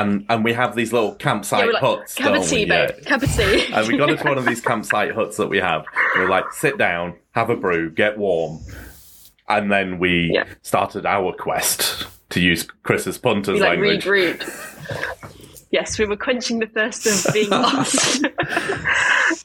and 0.00 0.24
and 0.28 0.44
we 0.44 0.52
have 0.52 0.74
these 0.74 0.92
little 0.92 1.14
campsite 1.14 1.66
Yeah, 1.66 1.72
like, 1.72 1.82
huts. 1.82 2.14
cup 2.14 2.34
of 2.36 2.46
tea, 2.48 2.64
we? 2.64 2.70
Yeah. 2.70 2.90
Cup 3.06 3.22
of 3.22 3.30
tea. 3.34 3.66
And 3.72 3.88
we 3.88 3.96
got 3.96 4.10
into 4.10 4.24
one 4.24 4.38
of 4.38 4.44
these 4.46 4.60
campsite 4.70 5.12
huts 5.12 5.36
that 5.36 5.48
we 5.48 5.58
have. 5.58 5.84
We're 6.16 6.28
like, 6.28 6.52
sit 6.52 6.78
down, 6.78 7.14
have 7.32 7.50
a 7.50 7.56
brew, 7.56 7.90
get 7.90 8.16
warm. 8.18 8.60
and 9.48 9.70
then 9.72 9.98
we 9.98 10.30
Yeah. 10.34 10.44
started 10.62 11.06
our 11.06 11.32
quest 11.32 12.06
to 12.30 12.40
use 12.40 12.64
Chris's 12.82 13.16
punter's 13.18 13.54
We 13.54 13.60
like 13.60 13.78
language. 13.78 14.04
regrouped. 14.04 15.66
yes, 15.70 15.98
we 15.98 16.04
were 16.06 16.16
quenching 16.16 16.58
the 16.58 16.66
thirst 16.66 17.06
of 17.06 17.32
being 17.32 17.48
lost. 17.66 18.22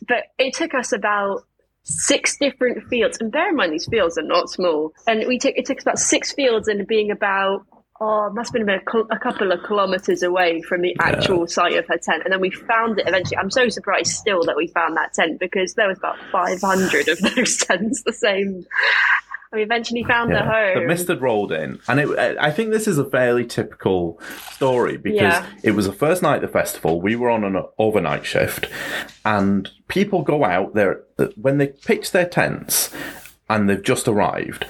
but 0.07 0.23
it 0.37 0.53
took 0.53 0.73
us 0.73 0.91
about 0.91 1.43
six 1.83 2.37
different 2.37 2.83
fields, 2.89 3.17
and 3.19 3.31
bear 3.31 3.49
in 3.49 3.55
mind 3.55 3.73
these 3.73 3.87
fields 3.87 4.17
are 4.17 4.23
not 4.23 4.49
small. 4.49 4.93
And 5.07 5.25
we 5.27 5.37
took 5.39 5.53
it 5.55 5.65
took 5.65 5.77
us 5.77 5.83
about 5.83 5.99
six 5.99 6.31
fields 6.33 6.67
and 6.67 6.85
being 6.87 7.11
about 7.11 7.65
oh, 8.05 8.27
it 8.27 8.33
must 8.33 8.53
have 8.53 8.65
been 8.65 8.75
a, 8.75 8.99
a 9.15 9.19
couple 9.19 9.51
of 9.51 9.63
kilometers 9.63 10.23
away 10.23 10.61
from 10.61 10.81
the 10.81 10.95
actual 10.99 11.47
site 11.47 11.75
of 11.77 11.87
her 11.87 11.97
tent. 11.97 12.23
And 12.25 12.33
then 12.33 12.41
we 12.41 12.51
found 12.51 12.99
it 12.99 13.07
eventually. 13.07 13.37
I'm 13.37 13.49
so 13.51 13.69
surprised 13.69 14.11
still 14.11 14.43
that 14.43 14.57
we 14.57 14.67
found 14.67 14.97
that 14.97 15.13
tent 15.13 15.39
because 15.39 15.73
there 15.75 15.87
was 15.87 15.97
about 15.97 16.17
500 16.31 17.07
of 17.07 17.19
those 17.19 17.57
tents 17.65 18.03
the 18.03 18.11
same. 18.13 18.65
And 19.51 19.59
we 19.59 19.61
eventually 19.63 20.03
found 20.03 20.31
Yeah. 20.31 20.43
her 20.45 20.73
The 20.73 20.79
home. 20.81 20.87
mist 20.87 21.07
had 21.07 21.21
rolled 21.21 21.51
in, 21.51 21.79
and 21.87 21.99
it, 21.99 22.37
I 22.39 22.49
think 22.51 22.71
this 22.71 22.87
is 22.87 22.97
a 22.97 23.05
fairly 23.05 23.45
typical 23.45 24.19
story 24.51 24.97
because 24.97 25.21
Yeah. 25.21 25.45
it 25.63 25.71
was 25.71 25.85
the 25.85 25.93
first 25.93 26.21
night 26.23 26.37
of 26.37 26.41
the 26.41 26.47
festival. 26.47 26.99
We 26.99 27.15
were 27.15 27.29
on 27.29 27.43
an 27.43 27.61
overnight 27.77 28.25
shift, 28.25 28.67
and 29.23 29.69
people 29.87 30.23
go 30.23 30.43
out 30.43 30.73
there 30.73 31.03
uh, 31.19 31.27
when 31.39 31.57
they 31.59 31.67
pitch 31.67 32.11
their 32.11 32.25
tents 32.27 32.91
and 33.49 33.69
they've 33.69 33.83
just 33.83 34.07
arrived 34.07 34.65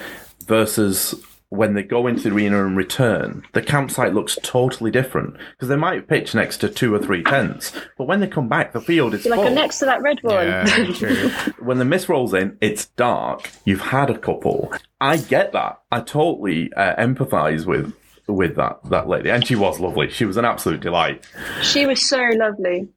versus 0.45 1.15
when 1.53 1.75
they 1.75 1.83
go 1.83 2.07
into 2.07 2.23
the 2.23 2.35
arena 2.35 2.65
and 2.65 2.75
return, 2.75 3.43
the 3.53 3.61
campsite 3.61 4.13
looks 4.13 4.39
totally 4.41 4.89
different 4.89 5.37
because 5.51 5.67
they 5.69 5.75
might 5.75 6.07
pitch 6.07 6.33
next 6.33 6.57
to 6.57 6.67
two 6.67 6.93
or 6.93 6.99
three 6.99 7.23
tents, 7.23 7.71
but 7.95 8.07
when 8.07 8.19
they 8.19 8.27
come 8.27 8.49
back, 8.49 8.73
the 8.73 8.81
field 8.81 9.13
is 9.13 9.23
You're 9.23 9.35
like, 9.35 9.45
full 9.45 9.49
"I'm 9.49 9.55
next 9.55 9.77
to 9.79 9.85
that 9.85 10.01
red 10.01 10.17
one. 10.23 10.47
Yeah, 10.47 10.65
true. 10.93 11.29
when 11.59 11.77
the 11.77 11.85
mist 11.85 12.09
rolls 12.09 12.33
in, 12.33 12.57
it's 12.59 12.87
dark. 12.87 13.51
You've 13.65 13.81
had 13.81 14.09
a 14.09 14.17
couple. 14.17 14.73
I 14.99 15.17
get 15.17 15.53
that. 15.53 15.79
I 15.91 16.01
totally 16.01 16.73
uh, 16.73 16.95
empathise 16.95 17.67
with 17.67 17.93
with 18.27 18.55
that 18.55 18.79
that 18.89 19.07
lady, 19.07 19.29
and 19.29 19.45
she 19.45 19.55
was 19.55 19.79
lovely. 19.79 20.09
She 20.09 20.25
was 20.25 20.37
an 20.37 20.45
absolute 20.45 20.79
delight. 20.79 21.23
She 21.61 21.85
was 21.85 22.07
so 22.07 22.29
lovely. 22.35 22.87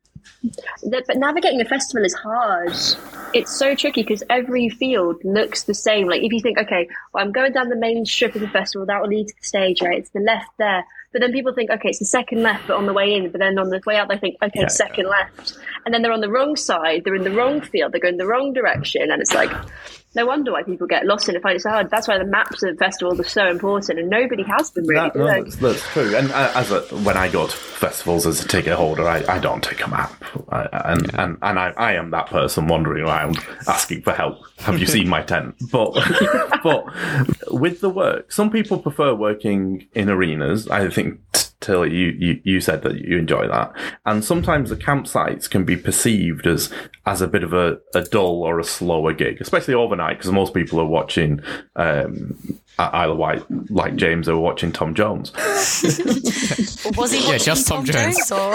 The- 0.83 1.03
But 1.07 1.17
navigating 1.17 1.61
a 1.61 1.65
festival 1.65 2.05
is 2.05 2.15
hard. 2.15 2.73
It's 3.35 3.57
so 3.57 3.75
tricky 3.75 4.03
because 4.03 4.23
every 4.31 4.69
field 4.69 5.17
looks 5.25 5.65
the 5.65 5.75
same. 5.75 6.07
Like 6.09 6.23
if 6.23 6.33
you 6.33 6.41
think, 6.41 6.59
okay, 6.59 6.89
well, 7.13 7.25
I'm 7.25 7.33
going 7.33 7.53
down 7.53 7.69
the 7.69 7.77
main 7.77 8.05
strip 8.07 8.35
of 8.35 8.41
the 8.41 8.49
festival, 8.49 8.87
that 8.87 9.01
will 9.01 9.09
lead 9.09 9.29
to 9.29 9.35
the 9.41 9.47
stage, 9.47 9.83
right? 9.83 9.99
It's 9.99 10.11
the 10.11 10.21
left 10.21 10.51
there. 10.59 10.85
But 11.13 11.21
then 11.23 11.33
people 11.33 11.55
think, 11.55 11.71
okay, 11.71 11.89
it's 11.89 11.99
the 11.99 12.05
second 12.05 12.43
left, 12.43 12.67
but 12.67 12.77
on 12.77 12.87
the 12.87 12.93
way 12.93 13.15
in. 13.15 13.31
But 13.31 13.39
then 13.41 13.59
on 13.59 13.71
the 13.71 13.81
way 13.87 13.97
out, 13.97 14.09
they 14.09 14.19
think, 14.19 14.37
okay, 14.43 14.61
Yeah. 14.61 14.67
second 14.69 15.07
left. 15.09 15.57
And 15.85 15.95
then 15.95 16.03
they're 16.03 16.13
on 16.13 16.21
the 16.21 16.31
wrong 16.31 16.57
side. 16.57 17.03
They're 17.05 17.15
in 17.15 17.25
the 17.25 17.31
wrong 17.31 17.61
field. 17.63 17.93
They're 17.93 18.01
going 18.01 18.19
the 18.19 18.27
wrong 18.27 18.53
direction. 18.53 19.11
And 19.11 19.23
it's 19.23 19.33
like, 19.35 19.51
no 20.17 20.25
wonder 20.25 20.51
why 20.51 20.63
people 20.63 20.87
get 20.87 21.05
lost 21.05 21.29
and 21.29 21.41
find 21.43 21.57
it 21.57 21.61
so 21.61 21.69
hard. 21.69 21.91
That's 21.91 22.09
why 22.09 22.17
the 22.19 22.25
maps 22.25 22.63
of 22.63 22.79
festivals 22.79 23.21
are 23.21 23.25
so 23.25 23.47
important, 23.49 23.99
and 23.99 24.09
nobody 24.09 24.43
has 24.45 24.71
them 24.71 24.87
really. 24.87 25.01
That- 25.01 25.13
do 25.13 25.19
no, 25.21 25.27
they? 25.27 25.43
that's, 25.43 25.57
that's 25.57 25.83
true. 25.93 26.17
And 26.17 26.33
uh, 26.33 26.53
as 26.55 26.73
a, 26.73 26.81
when 27.05 27.17
I 27.19 27.29
go 27.29 27.47
to 27.47 27.53
festivals 27.53 28.27
as 28.27 28.43
a 28.43 28.49
ticket 28.49 28.73
holder, 28.73 29.07
I, 29.07 29.23
I 29.29 29.39
don't 29.39 29.63
take 29.63 29.85
a 29.85 29.89
map, 29.89 30.25
I, 30.49 30.69
and 30.87 31.15
and 31.15 31.39
and 31.43 31.59
I, 31.59 31.73
I 31.77 31.93
am 31.93 32.11
that 32.11 32.27
person 32.29 32.67
wandering 32.67 33.05
around 33.05 33.39
asking 33.69 34.03
for 34.03 34.13
help. 34.13 34.39
Have 34.59 34.79
you 34.79 34.87
seen 34.87 35.09
my 35.09 35.23
tent? 35.23 35.55
But 35.71 35.93
but 36.63 37.53
with 37.53 37.81
the 37.83 37.91
work, 37.91 38.33
some 38.33 38.51
people 38.51 38.79
prefer 38.79 39.15
working 39.15 39.87
in 39.95 40.09
arenas. 40.09 40.67
I 40.69 40.89
think. 40.89 41.21
Tilly, 41.67 41.93
you, 41.93 42.17
you, 42.19 42.41
you 42.45 42.61
said 42.61 42.83
that 42.83 42.95
you 43.01 43.19
enjoy 43.19 43.49
that. 43.49 43.73
And 44.07 44.25
sometimes 44.25 44.71
the 44.71 44.77
campsites 44.77 45.51
can 45.51 45.65
be 45.65 45.77
perceived 45.77 46.47
as, 46.47 46.73
as 47.05 47.21
a 47.21 47.27
bit 47.27 47.43
of 47.43 47.53
a, 47.53 47.79
a 47.93 48.03
dull 48.03 48.45
or 48.45 48.61
a 48.61 48.65
slower 48.65 49.13
gig, 49.13 49.41
especially 49.41 49.75
overnight, 49.75 50.19
because 50.19 50.31
most 50.31 50.55
people 50.55 50.81
are 50.81 50.87
watching, 50.87 51.41
um, 51.75 52.61
at 52.79 52.95
Isle 52.95 53.13
of 53.13 53.19
Wight, 53.19 53.71
like 53.71 53.97
James, 53.97 54.29
are 54.29 54.37
watching 54.37 54.71
Tom 54.71 54.95
Jones. 54.95 55.33
Was 56.97 57.11
he 57.11 57.27
watching 57.27 57.39
just 57.39 57.67
Tom 57.67 57.85
Jones. 57.85 58.31
or 58.31 58.53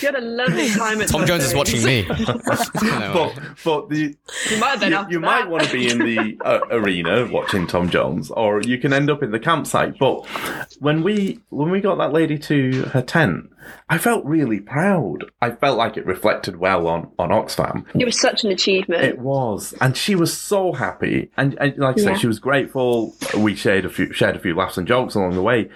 You 0.00 0.08
had 0.08 0.14
a 0.14 0.20
lovely 0.20 0.70
time 0.70 1.00
at 1.00 1.08
Tom 1.08 1.26
Jones 1.26 1.44
is 1.44 1.54
watching 1.54 1.82
me. 1.84 2.02
but 2.08 3.38
but 3.64 3.88
the 3.88 4.16
You 4.50 4.58
might 4.58 4.70
have 4.70 4.80
been 4.80 4.92
you, 4.92 5.06
you 5.10 5.20
might 5.20 5.48
want 5.48 5.64
to 5.64 5.72
be 5.72 5.90
in 5.90 5.98
the 5.98 6.38
uh, 6.44 6.60
arena 6.70 7.28
watching 7.30 7.66
Tom 7.66 7.90
Jones, 7.90 8.30
or 8.30 8.62
you 8.62 8.78
can 8.78 8.92
end 8.92 9.10
up 9.10 9.22
in 9.22 9.32
the 9.32 9.40
campsite. 9.40 9.98
But 9.98 10.26
when 10.78 11.02
we 11.02 11.40
when 11.50 11.70
we 11.70 11.80
got 11.80 11.98
that 11.98 12.12
lady 12.12 12.38
to 12.38 12.82
her 12.92 13.02
tent, 13.02 13.50
I 13.88 13.98
felt 13.98 14.24
really 14.24 14.60
proud. 14.60 15.24
I 15.40 15.50
felt 15.50 15.78
like 15.78 15.96
it 15.96 16.06
reflected 16.06 16.56
well 16.56 16.86
on 16.88 17.10
on 17.18 17.30
Oxfam. 17.30 17.84
It 17.94 18.04
was 18.04 18.20
such 18.20 18.44
an 18.44 18.50
achievement. 18.50 19.02
It 19.04 19.18
was, 19.18 19.74
and 19.80 19.96
she 19.96 20.14
was 20.14 20.36
so 20.36 20.72
happy, 20.72 21.30
and, 21.36 21.54
and 21.60 21.76
like 21.78 21.96
I 21.98 22.00
Yeah. 22.00 22.06
said, 22.06 22.20
she 22.20 22.26
was 22.26 22.38
grateful. 22.38 23.14
We 23.36 23.54
shared 23.54 23.84
a 23.84 23.88
few 23.90 24.12
shared 24.12 24.36
a 24.36 24.40
few 24.40 24.54
laughs 24.54 24.78
and 24.78 24.86
jokes 24.88 25.14
along 25.14 25.34
the 25.34 25.42
way, 25.42 25.68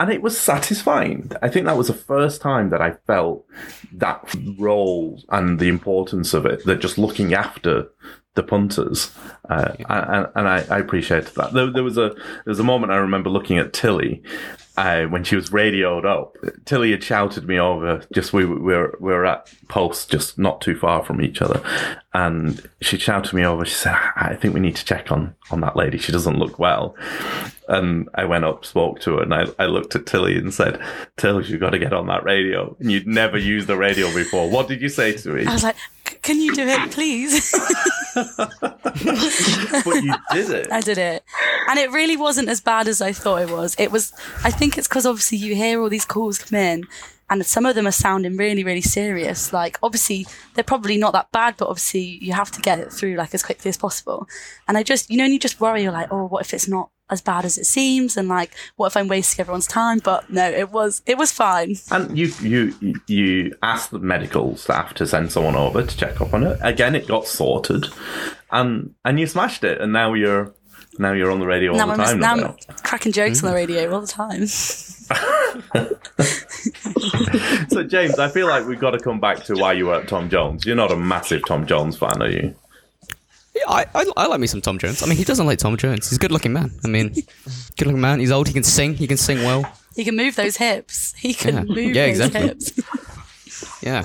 and 0.00 0.10
it 0.10 0.22
was 0.22 0.38
satisfying. 0.38 1.30
I 1.42 1.48
think 1.48 1.66
that 1.66 1.76
was 1.76 1.88
the 1.88 1.94
first 1.94 2.40
time 2.40 2.70
that 2.70 2.80
I 2.80 2.92
felt 3.06 3.44
that 3.92 4.34
role 4.58 5.22
and 5.28 5.58
the 5.58 5.68
importance 5.68 6.34
of 6.34 6.46
it. 6.46 6.64
That 6.64 6.80
just 6.80 6.98
looking 6.98 7.34
after 7.34 7.88
the 8.34 8.42
punters, 8.42 9.12
uh, 9.48 9.74
and, 9.88 10.26
and 10.34 10.48
I, 10.48 10.64
I 10.68 10.78
appreciated 10.80 11.34
that. 11.36 11.52
There, 11.52 11.70
there 11.70 11.84
was 11.84 11.96
a 11.98 12.08
there 12.10 12.16
was 12.46 12.58
a 12.58 12.64
moment 12.64 12.90
I 12.92 12.96
remember 12.96 13.30
looking 13.30 13.58
at 13.58 13.72
Tilly. 13.72 14.22
Uh, 14.76 15.04
when 15.04 15.22
she 15.22 15.36
was 15.36 15.52
radioed 15.52 16.04
up, 16.04 16.36
Tilly 16.64 16.90
had 16.90 17.04
shouted 17.04 17.46
me 17.46 17.60
over. 17.60 18.02
Just 18.12 18.32
we, 18.32 18.44
we 18.44 18.58
were 18.74 18.96
we 19.00 19.12
were 19.12 19.24
at 19.24 19.48
post, 19.68 20.10
just 20.10 20.36
not 20.36 20.60
too 20.60 20.74
far 20.76 21.04
from 21.04 21.20
each 21.22 21.40
other, 21.40 21.62
and 22.12 22.68
she 22.80 22.98
shouted 22.98 23.32
me 23.34 23.44
over. 23.44 23.64
She 23.64 23.74
said, 23.74 23.96
"I 24.16 24.34
think 24.34 24.52
we 24.52 24.58
need 24.58 24.74
to 24.74 24.84
check 24.84 25.12
on 25.12 25.36
on 25.52 25.60
that 25.60 25.76
lady. 25.76 25.96
She 25.98 26.10
doesn't 26.10 26.38
look 26.40 26.58
well." 26.58 26.96
And 27.68 28.08
I 28.14 28.24
went 28.24 28.44
up, 28.44 28.64
spoke 28.64 29.00
to 29.02 29.16
her, 29.18 29.22
and 29.22 29.32
I, 29.32 29.46
I 29.60 29.66
looked 29.66 29.94
at 29.94 30.06
Tilly 30.06 30.36
and 30.36 30.52
said, 30.52 30.80
"Tilly, 31.16 31.46
you've 31.46 31.60
got 31.60 31.70
to 31.70 31.78
get 31.78 31.92
on 31.92 32.08
that 32.08 32.24
radio. 32.24 32.76
And 32.80 32.90
you'd 32.90 33.06
never 33.06 33.38
used 33.38 33.68
the 33.68 33.76
radio 33.76 34.12
before. 34.12 34.50
What 34.50 34.66
did 34.66 34.82
you 34.82 34.88
say 34.88 35.12
to 35.12 35.28
me? 35.30 35.46
I 35.46 35.52
was 35.52 35.62
like, 35.62 35.76
"C- 35.76 36.03
can 36.24 36.40
you 36.40 36.54
do 36.54 36.66
it, 36.66 36.90
please? 36.90 37.52
but 38.14 40.02
you 40.02 40.14
did 40.32 40.50
it. 40.50 40.72
I 40.72 40.80
did 40.80 40.98
it. 40.98 41.22
And 41.68 41.78
it 41.78 41.90
really 41.92 42.16
wasn't 42.16 42.48
as 42.48 42.60
bad 42.60 42.88
as 42.88 43.00
I 43.00 43.12
thought 43.12 43.42
it 43.42 43.50
was. 43.50 43.76
It 43.78 43.92
was, 43.92 44.12
I 44.42 44.50
think 44.50 44.78
it's 44.78 44.88
because 44.88 45.06
obviously 45.06 45.38
you 45.38 45.54
hear 45.54 45.80
all 45.80 45.88
these 45.88 46.04
calls 46.04 46.38
come 46.38 46.58
in 46.58 46.84
and 47.30 47.44
some 47.44 47.66
of 47.66 47.74
them 47.74 47.86
are 47.86 47.92
sounding 47.92 48.36
really, 48.36 48.64
really 48.64 48.80
serious. 48.80 49.52
Like, 49.52 49.78
obviously, 49.82 50.26
they're 50.54 50.64
probably 50.64 50.96
not 50.96 51.12
that 51.12 51.30
bad, 51.32 51.56
but 51.56 51.68
obviously 51.68 52.18
you 52.20 52.32
have 52.32 52.50
to 52.52 52.60
get 52.60 52.78
it 52.78 52.92
through 52.92 53.16
like 53.16 53.34
as 53.34 53.42
quickly 53.42 53.68
as 53.68 53.76
possible. 53.76 54.26
And 54.66 54.76
I 54.78 54.82
just, 54.82 55.10
you 55.10 55.18
know, 55.18 55.24
and 55.24 55.32
you 55.32 55.38
just 55.38 55.60
worry, 55.60 55.82
you're 55.82 55.92
like, 55.92 56.08
oh, 56.10 56.26
what 56.26 56.44
if 56.44 56.54
it's 56.54 56.68
not 56.68 56.90
as 57.10 57.20
bad 57.20 57.44
as 57.44 57.58
it 57.58 57.64
seems? 57.66 58.16
And 58.16 58.28
like, 58.28 58.54
what 58.76 58.86
if 58.88 58.96
I'm 58.96 59.08
wasting 59.08 59.40
everyone's 59.42 59.66
time? 59.66 59.98
But 59.98 60.30
no, 60.30 60.48
it 60.48 60.70
was, 60.70 61.02
it 61.06 61.18
was 61.18 61.32
fine. 61.32 61.76
And 61.90 62.16
you 62.16 62.32
you 62.40 62.94
you 63.06 63.54
asked 63.62 63.90
the 63.90 63.98
medical 63.98 64.56
staff 64.56 64.94
to 64.94 65.06
send 65.06 65.32
someone 65.32 65.56
over 65.56 65.82
to 65.82 65.96
check 65.96 66.20
up 66.20 66.32
on 66.34 66.44
it. 66.44 66.58
Again, 66.62 66.94
it 66.94 67.06
got 67.06 67.26
sorted, 67.26 67.86
and 68.50 68.94
and 69.04 69.20
you 69.20 69.26
smashed 69.26 69.64
it. 69.64 69.80
And 69.80 69.92
now 69.92 70.14
you're 70.14 70.54
now 70.98 71.12
you're 71.12 71.30
on 71.30 71.40
the 71.40 71.46
radio 71.46 71.72
all 71.72 71.78
now 71.78 71.86
the 71.86 71.92
I'm, 71.92 71.98
time. 71.98 72.20
now 72.20 72.34
no 72.36 72.56
I'm 72.68 72.76
cracking 72.76 73.12
jokes 73.12 73.42
on 73.42 73.50
the 73.50 73.54
radio 73.56 73.92
all 73.92 74.00
the 74.00 74.06
time. 74.06 74.46
So 77.68 77.82
James, 77.82 78.18
I 78.18 78.28
feel 78.28 78.46
like 78.46 78.66
we've 78.66 78.78
got 78.78 78.92
to 78.92 78.98
come 78.98 79.20
back 79.20 79.44
to 79.44 79.54
why 79.54 79.72
you 79.72 79.86
were 79.86 79.94
at 79.94 80.08
Tom 80.08 80.30
Jones. 80.30 80.64
You're 80.64 80.76
not 80.76 80.92
a 80.92 80.96
massive 80.96 81.42
Tom 81.46 81.66
Jones 81.66 81.96
fan, 81.96 82.22
are 82.22 82.30
you? 82.30 82.54
Yeah, 83.66 83.72
I, 83.74 83.86
I, 83.94 84.04
I 84.16 84.26
like 84.26 84.40
me 84.40 84.46
some 84.46 84.60
Tom 84.60 84.78
Jones. 84.78 85.02
I 85.02 85.06
mean, 85.06 85.16
he 85.18 85.24
doesn't 85.24 85.46
like 85.46 85.58
Tom 85.58 85.76
Jones. 85.76 86.08
He's 86.08 86.16
a 86.18 86.20
good 86.20 86.32
looking 86.32 86.52
man. 86.52 86.70
I 86.84 86.88
mean, 86.88 87.08
good 87.76 87.86
looking 87.86 88.00
man. 88.00 88.20
He's 88.20 88.30
old. 88.32 88.46
He 88.48 88.52
can 88.54 88.62
sing. 88.64 88.94
He 88.94 89.06
can 89.06 89.16
sing 89.16 89.38
well. 89.38 89.70
He 89.96 90.04
can 90.04 90.16
move 90.16 90.36
those 90.36 90.56
hips. 90.56 91.14
He 91.16 91.34
can 91.34 91.54
Yeah. 91.54 91.62
move 91.62 91.94
Yeah, 91.94 92.06
those 92.06 92.20
exactly. 92.20 92.40
hips. 92.42 92.72
Yeah. 93.82 94.04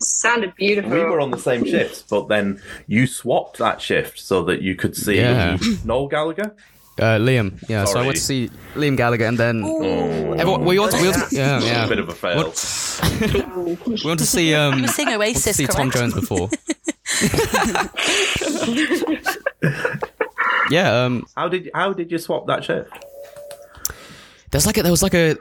Sounded 0.00 0.54
beautiful. 0.56 0.90
We 0.90 0.98
were 0.98 1.20
on 1.20 1.30
the 1.30 1.38
same 1.38 1.64
shift, 1.64 2.08
but 2.10 2.26
then 2.28 2.60
you 2.88 3.06
swapped 3.06 3.58
that 3.58 3.80
shift 3.80 4.18
so 4.18 4.42
that 4.44 4.60
you 4.62 4.74
could 4.74 4.96
see 4.96 5.16
Yeah. 5.16 5.56
Noel 5.84 6.08
Gallagher. 6.08 6.56
Uh, 6.98 7.18
Liam. 7.18 7.62
Yeah. 7.68 7.84
So 7.84 7.90
I 7.90 7.92
Sorry. 7.92 8.06
went 8.06 8.16
to 8.16 8.22
see 8.22 8.50
Liam 8.74 8.96
Gallagher, 8.96 9.26
and 9.26 9.38
then 9.38 9.62
Oh, 9.64 10.32
everyone, 10.32 10.64
we 10.64 10.78
want, 10.78 10.92
we 10.94 11.08
want, 11.08 11.32
yeah, 11.32 11.60
yeah. 11.60 11.84
a 11.84 11.88
bit 11.88 11.98
of 12.00 12.08
a 12.08 12.14
fail. 12.14 12.52
We 13.86 14.00
want 14.04 14.20
to 14.20 14.26
see 14.26 14.54
um. 14.54 14.74
You 14.76 14.82
were 14.82 14.88
seeing 14.88 15.08
want 15.08 15.22
to 15.22 15.26
Oasis, 15.28 15.56
see 15.56 15.66
Tom 15.66 15.90
correct? 15.90 15.96
Jones 15.96 16.14
before. 16.14 16.48
yeah. 20.70 21.04
Um. 21.04 21.26
How 21.36 21.48
did 21.48 21.70
how 21.74 21.92
did 21.92 22.10
you 22.10 22.18
swap 22.18 22.46
that 22.46 22.64
shift? 22.64 22.92
There's 24.50 24.66
like 24.66 24.76
a, 24.78 24.82
there 24.82 24.92
was 24.92 25.02
like 25.02 25.14
a 25.14 25.36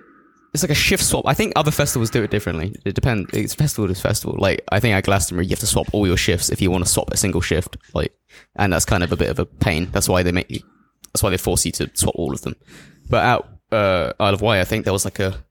it's 0.54 0.64
like 0.64 0.72
a 0.72 0.76
shift 0.76 1.04
swap. 1.04 1.26
I 1.26 1.34
think 1.34 1.54
other 1.56 1.72
festivals 1.72 2.10
do 2.10 2.24
it 2.24 2.32
differently. 2.32 2.76
It 2.84 2.94
depends. 2.94 3.30
It's 3.34 3.54
festival 3.54 3.88
to 3.88 3.96
festival. 4.00 4.36
Like 4.38 4.64
I 4.72 4.80
think 4.80 4.96
at 4.96 5.06
Glastonbury, 5.06 5.46
you 5.46 5.52
have 5.52 5.60
to 5.60 5.68
swap 5.68 5.88
all 5.94 6.06
your 6.06 6.18
shifts 6.18 6.50
if 6.50 6.62
you 6.62 6.70
want 6.70 6.86
to 6.86 6.92
swap 6.92 7.10
a 7.12 7.18
single 7.18 7.42
shift. 7.42 7.78
Like, 7.94 8.14
and 8.56 8.74
that's 8.74 8.86
kind 8.86 9.04
of 9.04 9.12
a 9.12 9.18
bit 9.18 9.30
of 9.30 9.40
a 9.40 9.46
pain. 9.46 9.90
That's 9.92 10.10
why 10.10 10.24
they 10.24 10.32
make 10.32 10.52
you. 10.52 10.60
That's 11.14 11.24
why 11.24 11.30
they 11.30 11.38
force 11.38 11.66
you 11.66 11.72
to 11.74 11.90
swap 11.94 12.16
all 12.16 12.34
of 12.34 12.42
them. 12.42 12.56
But 13.10 13.24
at 13.24 13.78
uh, 13.78 14.14
Isle 14.20 14.34
of 14.34 14.42
Wight, 14.42 14.60
I 14.60 14.66
think 14.66 14.84
there 14.84 14.94
was 14.94 15.06
like 15.06 15.20
a 15.20 15.42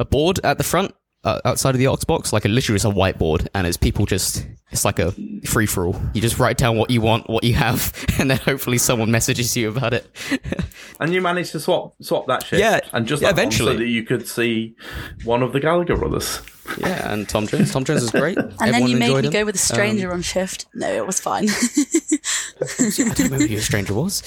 a 0.00 0.04
board 0.04 0.40
at 0.42 0.58
the 0.58 0.64
front, 0.64 0.94
uh, 1.24 1.40
outside 1.44 1.74
of 1.74 1.78
the 1.78 1.86
Oxbox, 1.86 2.32
like 2.32 2.44
it 2.44 2.50
literally 2.50 2.76
is 2.76 2.84
a 2.84 2.88
whiteboard, 2.90 3.46
and 3.54 3.66
it's 3.66 3.76
people 3.76 4.06
just 4.06 4.46
it's 4.70 4.84
like 4.84 4.98
a 4.98 5.12
free 5.46 5.66
for 5.66 5.86
all. 5.86 6.00
You 6.14 6.20
just 6.20 6.38
write 6.38 6.58
down 6.58 6.76
what 6.76 6.90
you 6.90 7.00
want, 7.00 7.28
what 7.30 7.44
you 7.44 7.54
have, 7.54 7.92
and 8.18 8.30
then 8.30 8.38
hopefully 8.38 8.78
someone 8.78 9.10
messages 9.10 9.56
you 9.56 9.68
about 9.68 9.94
it. 9.94 10.06
And 11.00 11.12
you 11.12 11.20
managed 11.20 11.50
to 11.52 11.60
swap 11.60 11.94
swap 12.00 12.28
that 12.28 12.44
shit. 12.46 12.60
Yeah, 12.60 12.78
and 12.92 13.04
just 13.06 13.20
yeah, 13.20 13.32
that 13.32 13.34
eventually. 13.40 13.72
so 13.72 13.78
that 13.78 13.86
you 13.88 14.04
could 14.04 14.28
see 14.28 14.76
one 15.24 15.42
of 15.42 15.52
the 15.52 15.58
Gallagher 15.58 15.96
brothers. 15.96 16.40
yeah, 16.78 17.12
and 17.12 17.28
Tom 17.28 17.48
Jones. 17.48 17.72
Tom 17.72 17.84
Jones 17.84 18.04
is 18.04 18.10
great. 18.12 18.38
And 18.60 18.72
then 18.72 18.86
you 18.86 18.96
made 18.96 19.24
me 19.24 19.28
go 19.28 19.44
with 19.44 19.56
a 19.56 19.58
Um, 19.58 19.76
stranger 19.76 20.12
on 20.12 20.22
shift. 20.22 20.66
No, 20.72 20.86
it 20.92 21.04
was 21.04 21.18
fine. 21.18 21.48
I 21.48 22.90
don't 22.90 23.18
remember 23.18 23.38
who 23.48 23.56
the 23.56 23.60
stranger 23.60 23.92
was. 23.94 24.22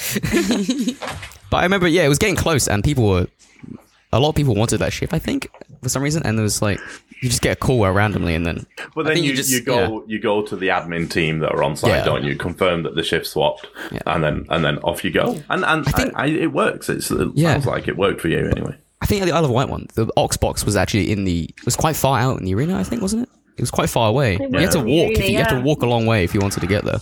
but 1.50 1.58
I 1.58 1.64
remember, 1.64 1.88
yeah, 1.88 2.04
it 2.04 2.10
was 2.10 2.18
getting 2.20 2.36
close, 2.36 2.68
and 2.68 2.84
people 2.84 3.08
were. 3.08 3.28
A 4.14 4.20
lot 4.20 4.30
of 4.30 4.36
people 4.36 4.56
wanted 4.56 4.78
that 4.78 4.94
shift, 4.94 5.14
I 5.14 5.20
think, 5.20 5.50
for 5.84 5.90
some 5.90 6.02
reason, 6.02 6.24
and 6.26 6.38
there 6.38 6.44
was 6.44 6.62
like 6.62 6.80
you 7.22 7.30
just 7.30 7.42
get 7.42 7.54
a 7.54 7.56
call 7.56 7.86
randomly, 7.92 8.36
and 8.36 8.46
then 8.46 8.66
But 8.96 9.04
then 9.04 9.16
think 9.16 9.26
you, 9.26 9.36
just, 9.36 9.50
you, 9.50 9.58
just- 9.58 9.66
go 9.66 10.04
you 10.08 10.20
go 10.20 10.42
to 10.44 10.56
the 10.56 10.68
admin 10.70 11.10
team 11.10 11.40
that 11.40 11.52
are 11.52 11.64
on 11.64 11.76
site, 11.76 11.90
Yeah. 11.92 12.06
don't 12.06 12.24
you? 12.24 12.36
Confirm 12.36 12.84
that 12.84 12.96
the 12.96 13.04
shift 13.04 13.28
swapped, 13.28 13.68
Yeah. 13.92 14.00
and 14.06 14.24
then 14.24 14.46
and 14.50 14.64
then 14.64 14.78
off 14.80 15.04
you 15.04 15.12
go. 15.12 15.32
And 15.50 15.66
and 15.66 15.88
I 15.88 15.92
think- 15.92 16.14
I, 16.16 16.28
it 16.28 16.54
works. 16.54 16.90
It's, 16.90 17.12
it 17.12 17.30
Yeah. 17.36 17.54
sounds 17.54 17.66
like 17.66 17.88
it 17.88 17.98
worked 17.98 18.22
for 18.22 18.30
you 18.30 18.48
anyway. 18.50 18.76
I 19.02 19.06
think 19.06 19.24
the 19.26 19.32
Isle 19.32 19.46
of 19.46 19.52
Wight 19.52 19.70
one, 19.70 19.88
the 19.96 20.08
Oxbox 20.18 20.66
was 20.66 20.76
actually 20.76 21.12
in 21.12 21.24
the 21.26 21.44
it 21.58 21.66
was 21.66 21.76
quite 21.76 21.96
far 21.96 22.20
out 22.20 22.40
in 22.40 22.46
the 22.46 22.56
arena, 22.56 22.80
I 22.80 22.84
think, 22.84 23.02
wasn't 23.02 23.24
it? 23.24 23.30
It 23.58 23.62
was 23.62 23.72
quite 23.72 23.90
far 23.90 24.08
away. 24.10 24.34
You 24.40 24.60
had 24.60 24.72
to 24.72 24.78
was. 24.80 24.86
walk. 24.86 25.12
if 25.12 25.18
Arena, 25.20 25.26
you, 25.26 25.32
you 25.34 25.38
had 25.44 25.50
to 25.50 25.62
walk 25.62 25.82
a 25.82 25.86
long 25.88 26.06
way 26.06 26.24
if 26.24 26.34
you 26.34 26.40
wanted 26.40 26.60
to 26.62 26.68
get 26.68 26.86
there. 26.86 27.00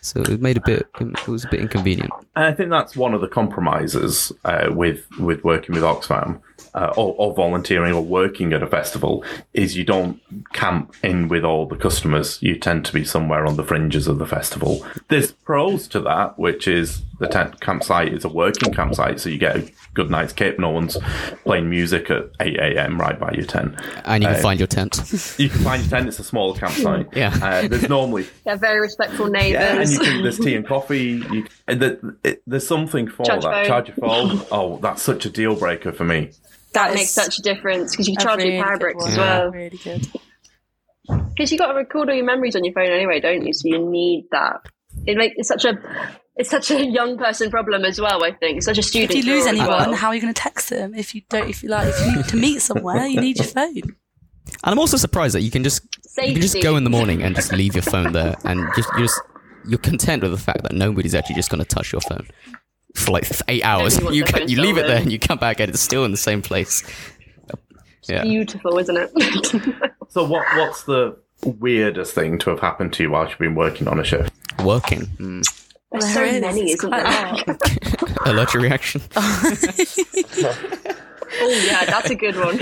So 0.00 0.20
it 0.22 0.40
made 0.40 0.56
a 0.56 0.60
bit. 0.60 0.88
It 1.00 1.28
was 1.28 1.44
a 1.44 1.48
bit 1.48 1.60
inconvenient. 1.60 2.10
And 2.34 2.46
I 2.46 2.52
think 2.52 2.70
that's 2.70 2.96
one 2.96 3.12
of 3.14 3.20
the 3.20 3.28
compromises 3.28 4.32
uh, 4.44 4.68
with 4.70 5.06
with 5.18 5.44
working 5.44 5.74
with 5.74 5.84
Oxfam 5.84 6.40
uh, 6.74 6.92
or, 6.96 7.14
or 7.18 7.34
volunteering 7.34 7.92
or 7.92 8.02
working 8.02 8.52
at 8.52 8.62
a 8.62 8.66
festival 8.66 9.24
is 9.52 9.76
you 9.76 9.84
don't 9.84 10.20
camp 10.52 10.94
in 11.02 11.28
with 11.28 11.44
all 11.44 11.66
the 11.66 11.76
customers. 11.76 12.38
You 12.42 12.56
tend 12.58 12.84
to 12.86 12.92
be 12.92 13.04
somewhere 13.04 13.46
on 13.46 13.56
the 13.56 13.64
fringes 13.64 14.08
of 14.08 14.18
the 14.18 14.26
festival. 14.26 14.84
There's 15.08 15.32
pros 15.32 15.86
to 15.88 16.00
that, 16.00 16.38
which 16.38 16.66
is 16.66 17.02
the 17.18 17.28
tent 17.28 17.60
campsite 17.60 18.12
is 18.12 18.24
a 18.24 18.28
working 18.28 18.72
campsite, 18.72 19.20
so 19.20 19.28
you 19.28 19.38
get 19.38 19.56
a 19.56 19.70
good 19.94 20.10
night's 20.10 20.32
kip. 20.32 20.58
No 20.58 20.70
one's 20.70 20.96
playing 21.44 21.68
music 21.68 22.10
at 22.10 22.30
8 22.40 22.56
a.m. 22.58 22.98
right 22.98 23.18
by 23.18 23.32
your 23.32 23.44
tent. 23.44 23.74
And 24.04 24.22
you 24.22 24.28
can 24.30 24.42
find 24.42 24.58
your 24.58 24.66
tent. 24.66 24.96
You 25.38 25.48
can 25.48 25.60
find 25.60 25.82
your 25.82 25.90
tent. 25.90 26.08
It's 26.08 26.18
a 26.18 26.24
smaller 26.24 26.58
campsite. 26.58 27.08
Yeah. 27.22 27.36
Uh, 27.42 27.68
there's 27.68 27.88
normally 27.88 28.26
They're 28.44 28.56
very 28.56 28.80
respectful 28.80 29.26
neighbours. 29.26 29.52
yeah, 29.52 29.80
and 29.80 29.90
you 29.90 29.98
can, 29.98 30.22
there's 30.22 30.38
tea 30.44 30.54
and 30.54 30.66
coffee. 30.66 31.22
You, 31.30 31.46
and 31.68 31.80
the, 31.80 32.16
it, 32.24 32.42
there's 32.46 32.66
something 32.66 33.08
for 33.08 33.24
Charge 33.24 33.42
that. 33.42 33.52
phone. 33.52 33.66
Charge 33.66 33.88
your 33.88 33.96
phone. 33.96 34.46
Oh, 34.50 34.78
that's 34.78 35.02
such 35.02 35.26
a 35.26 35.30
deal 35.30 35.56
breaker 35.56 35.92
for 35.92 36.04
me. 36.04 36.30
That 36.72 36.94
makes 36.94 37.10
such 37.10 37.38
a 37.38 37.42
difference 37.42 37.92
because 37.92 38.08
you 38.08 38.16
can 38.16 38.24
charge 38.24 38.38
really 38.38 38.56
your 38.56 38.64
power 38.64 38.78
bricks 38.78 39.06
as 39.06 39.18
one. 39.18 39.26
well. 39.26 39.50
Really 39.50 39.78
good. 39.78 40.08
Because 41.06 41.52
you 41.52 41.58
got 41.58 41.68
to 41.68 41.74
record 41.74 42.08
all 42.08 42.14
your 42.14 42.24
memories 42.24 42.56
on 42.56 42.64
your 42.64 42.72
phone 42.72 42.86
anyway, 42.86 43.20
don't 43.20 43.44
you? 43.44 43.52
So 43.52 43.68
you 43.68 43.90
need 43.90 44.26
that. 44.30 44.60
It 45.06 45.16
make 45.16 45.32
it's 45.36 45.48
such 45.48 45.64
a 45.64 45.78
it's 46.36 46.48
such 46.48 46.70
a 46.70 46.84
young 46.84 47.18
person 47.18 47.50
problem 47.50 47.84
as 47.84 48.00
well. 48.00 48.24
I 48.24 48.32
think 48.32 48.62
such 48.62 48.78
a 48.78 48.82
student. 48.82 49.10
If 49.10 49.24
you 49.24 49.34
lose 49.34 49.46
anyone, 49.46 49.68
well. 49.68 49.94
how 49.94 50.08
are 50.08 50.14
you 50.14 50.20
going 50.20 50.32
to 50.32 50.40
text 50.40 50.70
them? 50.70 50.94
If 50.94 51.14
you 51.14 51.22
don't, 51.28 51.50
if 51.50 51.62
you 51.62 51.68
like, 51.68 51.88
if 51.88 52.06
you 52.06 52.16
need 52.16 52.28
to 52.28 52.36
meet 52.36 52.62
somewhere, 52.62 53.06
you 53.06 53.20
need 53.20 53.38
your 53.38 53.46
phone. 53.46 53.74
And 54.64 54.72
I'm 54.72 54.78
also 54.78 54.96
surprised 54.96 55.34
that 55.34 55.42
you 55.42 55.50
can 55.50 55.64
just 55.64 55.82
you 56.18 56.32
can 56.32 56.42
just 56.42 56.60
go 56.62 56.76
in 56.76 56.84
the 56.84 56.90
morning 56.90 57.22
and 57.22 57.34
just 57.34 57.52
leave 57.52 57.74
your 57.74 57.82
phone 57.82 58.12
there, 58.12 58.36
and 58.44 58.66
just 58.74 58.88
you 58.96 59.04
just 59.04 59.20
you're 59.66 59.78
content 59.78 60.22
with 60.22 60.32
the 60.32 60.38
fact 60.38 60.62
that 60.62 60.72
nobody's 60.72 61.14
actually 61.14 61.36
just 61.36 61.50
going 61.50 61.62
to 61.62 61.68
touch 61.68 61.92
your 61.92 62.00
phone 62.00 62.26
for 62.94 63.12
like 63.12 63.26
eight 63.48 63.64
hours. 63.64 63.98
You 64.00 64.24
their 64.24 64.32
ca- 64.32 64.38
phone 64.40 64.48
you 64.48 64.60
leave 64.60 64.76
it 64.78 64.86
there 64.86 64.98
and 65.00 65.12
you 65.12 65.18
come 65.18 65.38
back 65.38 65.60
and 65.60 65.70
it's 65.70 65.80
still 65.80 66.04
in 66.04 66.10
the 66.10 66.16
same 66.16 66.42
place. 66.42 66.82
Yeah. 68.08 68.22
beautiful, 68.22 68.78
isn't 68.78 68.96
it? 68.96 69.10
So, 70.08 70.24
what 70.26 70.44
what's 70.56 70.84
the 70.84 71.16
weirdest 71.44 72.14
thing 72.14 72.38
to 72.38 72.50
have 72.50 72.60
happened 72.60 72.92
to 72.94 73.02
you 73.04 73.10
while 73.10 73.28
you've 73.28 73.38
been 73.38 73.54
working 73.54 73.86
on 73.88 74.00
a 74.00 74.04
shift? 74.04 74.32
Working. 74.64 75.02
Mm. 75.18 75.42
There's 75.92 76.04
There 76.06 76.14
so 76.14 76.22
is, 76.24 76.40
many, 76.40 76.62
it's 76.72 76.82
isn't 76.82 76.90
quite 76.90 77.04
there? 77.04 77.56
a 78.00 78.10
lot. 78.10 78.28
Allergic 78.28 78.60
reaction. 78.60 79.02
oh 79.16 79.56
yeah, 81.64 81.84
that's 81.84 82.10
a 82.10 82.14
good 82.14 82.36
one. 82.36 82.58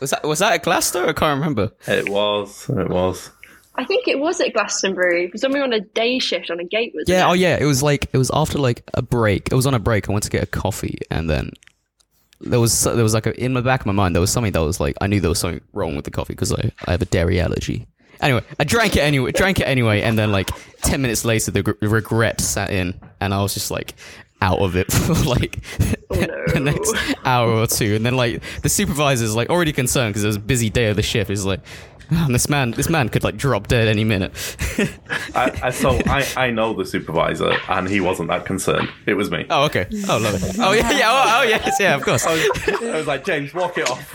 Was 0.00 0.10
that 0.10 0.24
was 0.24 0.38
that 0.40 0.52
at 0.54 0.64
Glasto? 0.64 1.08
I 1.08 1.12
can't 1.12 1.38
remember. 1.38 1.72
It 1.86 2.08
was. 2.08 2.68
It 2.68 2.88
was. 2.88 3.30
I 3.76 3.84
think 3.84 4.06
it 4.06 4.18
was 4.20 4.40
at 4.40 4.52
Glastonbury 4.52 5.26
because 5.26 5.42
when 5.42 5.52
we 5.52 5.58
were 5.58 5.64
on 5.64 5.72
a 5.72 5.80
day 5.80 6.18
shift 6.18 6.50
on 6.50 6.60
a 6.60 6.64
gate, 6.64 6.92
was 6.94 7.08
Yeah, 7.08 7.26
it? 7.26 7.30
oh 7.30 7.32
yeah, 7.32 7.56
it 7.60 7.64
was 7.64 7.82
like 7.82 8.08
it 8.12 8.18
was 8.18 8.30
after 8.32 8.58
like 8.58 8.82
a 8.94 9.02
break. 9.02 9.48
It 9.50 9.54
was 9.54 9.66
on 9.66 9.74
a 9.74 9.78
break. 9.80 10.08
I 10.08 10.12
went 10.12 10.24
to 10.24 10.30
get 10.30 10.42
a 10.42 10.46
coffee, 10.46 10.98
and 11.10 11.28
then 11.28 11.50
there 12.40 12.60
was 12.60 12.82
there 12.84 13.02
was 13.02 13.14
like 13.14 13.26
a, 13.26 13.42
in 13.42 13.54
the 13.54 13.62
back 13.62 13.80
of 13.80 13.86
my 13.86 13.92
mind 13.92 14.14
there 14.14 14.20
was 14.20 14.30
something 14.30 14.52
that 14.52 14.62
was 14.62 14.78
like 14.78 14.96
I 15.00 15.06
knew 15.06 15.20
there 15.20 15.30
was 15.30 15.38
something 15.38 15.60
wrong 15.72 15.96
with 15.96 16.04
the 16.04 16.10
coffee 16.10 16.34
because 16.34 16.52
I, 16.52 16.70
I 16.86 16.92
have 16.92 17.02
a 17.02 17.06
dairy 17.06 17.40
allergy. 17.40 17.86
Anyway, 18.20 18.42
I 18.60 18.64
drank 18.64 18.96
it 18.96 19.00
anyway, 19.00 19.32
drank 19.32 19.58
it 19.58 19.64
anyway, 19.64 20.02
and 20.02 20.16
then 20.18 20.30
like 20.30 20.50
ten 20.82 21.02
minutes 21.02 21.24
later, 21.24 21.50
the 21.50 21.62
gr- 21.64 21.72
regret 21.82 22.40
sat 22.40 22.70
in, 22.70 22.98
and 23.20 23.34
I 23.34 23.42
was 23.42 23.54
just 23.54 23.70
like 23.72 23.94
out 24.40 24.60
of 24.60 24.76
it 24.76 24.92
for 24.92 25.14
like 25.24 25.64
oh, 26.10 26.16
the 26.54 26.60
next 26.62 26.94
hour 27.24 27.50
or 27.50 27.66
two, 27.66 27.96
and 27.96 28.06
then 28.06 28.14
like 28.14 28.40
the 28.62 28.68
supervisor's 28.68 29.34
like 29.34 29.50
already 29.50 29.72
concerned 29.72 30.10
because 30.14 30.22
it 30.22 30.28
was 30.28 30.36
a 30.36 30.40
busy 30.40 30.70
day 30.70 30.86
of 30.90 30.96
the 30.96 31.02
shift. 31.02 31.28
He's 31.28 31.44
like. 31.44 31.60
"Oh, 32.12 32.26
this 32.30 32.48
man, 32.48 32.72
this 32.72 32.88
man 32.88 33.08
could 33.08 33.24
like 33.24 33.36
drop 33.36 33.68
dead 33.68 33.88
any 33.88 34.04
minute. 34.04 34.32
I, 35.34 35.58
I, 35.64 35.70
so 35.70 36.00
I, 36.06 36.26
I 36.36 36.50
know 36.50 36.74
the 36.74 36.84
supervisor, 36.84 37.56
and 37.68 37.88
he 37.88 38.00
wasn't 38.00 38.28
that 38.28 38.46
concerned. 38.46 38.88
It 39.06 39.14
was 39.14 39.30
me. 39.30 39.46
Oh, 39.50 39.64
okay. 39.64 39.86
Oh, 40.08 40.18
love 40.18 40.34
it. 40.42 40.58
Oh, 40.58 40.72
yeah, 40.72 40.90
yeah. 40.90 41.10
Oh, 41.10 41.40
oh 41.40 41.42
yes, 41.42 41.76
yeah, 41.80 41.94
of 41.94 42.02
course. 42.02 42.26
I 42.26 42.34
was, 42.34 42.82
I 42.82 42.96
was 42.96 43.06
like, 43.06 43.24
James, 43.24 43.54
walk 43.54 43.78
it 43.78 43.90
off. 43.90 44.10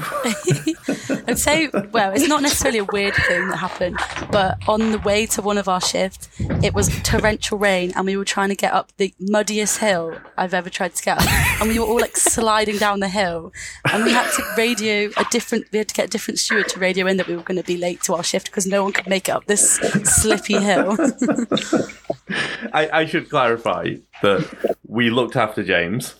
I'd 1.28 1.40
say, 1.40 1.70
well, 1.92 2.12
it's 2.12 2.28
not 2.28 2.42
necessarily 2.42 2.80
a 2.80 2.86
weird 2.86 3.16
thing 3.16 3.50
that 3.50 3.58
happened, 3.58 3.98
but 4.32 4.58
on 4.68 4.92
the 4.92 5.00
way 5.00 5.26
to 5.28 5.42
one 5.42 5.58
of 5.58 5.68
our 5.68 5.82
shifts, 5.82 6.30
it 6.64 6.74
was 6.74 6.90
torrential 7.04 7.58
rain, 7.58 7.92
and 7.96 8.06
we 8.06 8.18
were 8.18 8.26
trying 8.26 8.50
to 8.50 8.56
get 8.56 8.74
up 8.74 8.92
the 8.98 9.14
muddiest 9.20 9.80
hill 9.80 10.18
I've 10.38 10.54
ever 10.54 10.70
tried 10.70 10.96
to 10.96 11.04
get 11.04 11.18
up, 11.20 11.28
and 11.62 11.70
we 11.70 11.80
were 11.80 11.86
all 11.86 12.00
like 12.00 12.18
sliding 12.18 12.78
down 12.78 13.00
the 13.00 13.10
hill, 13.10 13.52
and 13.92 14.04
we 14.04 14.12
had 14.12 14.30
to 14.32 14.44
radio 14.58 15.10
a 15.18 15.26
different, 15.32 15.66
we 15.72 15.80
had 15.80 15.88
to 15.90 15.96
get 15.96 16.06
a 16.06 16.10
different 16.10 16.40
steward 16.40 16.68
to 16.70 16.80
radio 16.80 17.08
in 17.08 17.18
that 17.18 17.28
we 17.28 17.36
were 17.36 17.44
going 17.44 17.60
to 17.60 17.66
be 17.66 17.78
late 17.78 18.02
to 18.04 18.14
our 18.14 18.24
shift 18.24 18.48
because 18.48 18.66
no 18.66 18.84
one 18.84 18.92
could 18.92 19.08
make 19.08 19.30
it 19.30 19.32
up 19.32 19.46
this 19.46 19.76
slippy 20.04 20.60
hill. 20.60 20.98
I, 22.74 22.90
I 22.94 23.06
should 23.06 23.30
clarify 23.30 23.96
that 24.22 24.76
we 24.88 25.10
looked 25.10 25.36
after 25.36 25.64
James. 25.64 26.16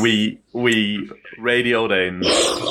We 0.00 0.38
we 0.52 1.08
radioed 1.38 1.92
in. 1.92 2.22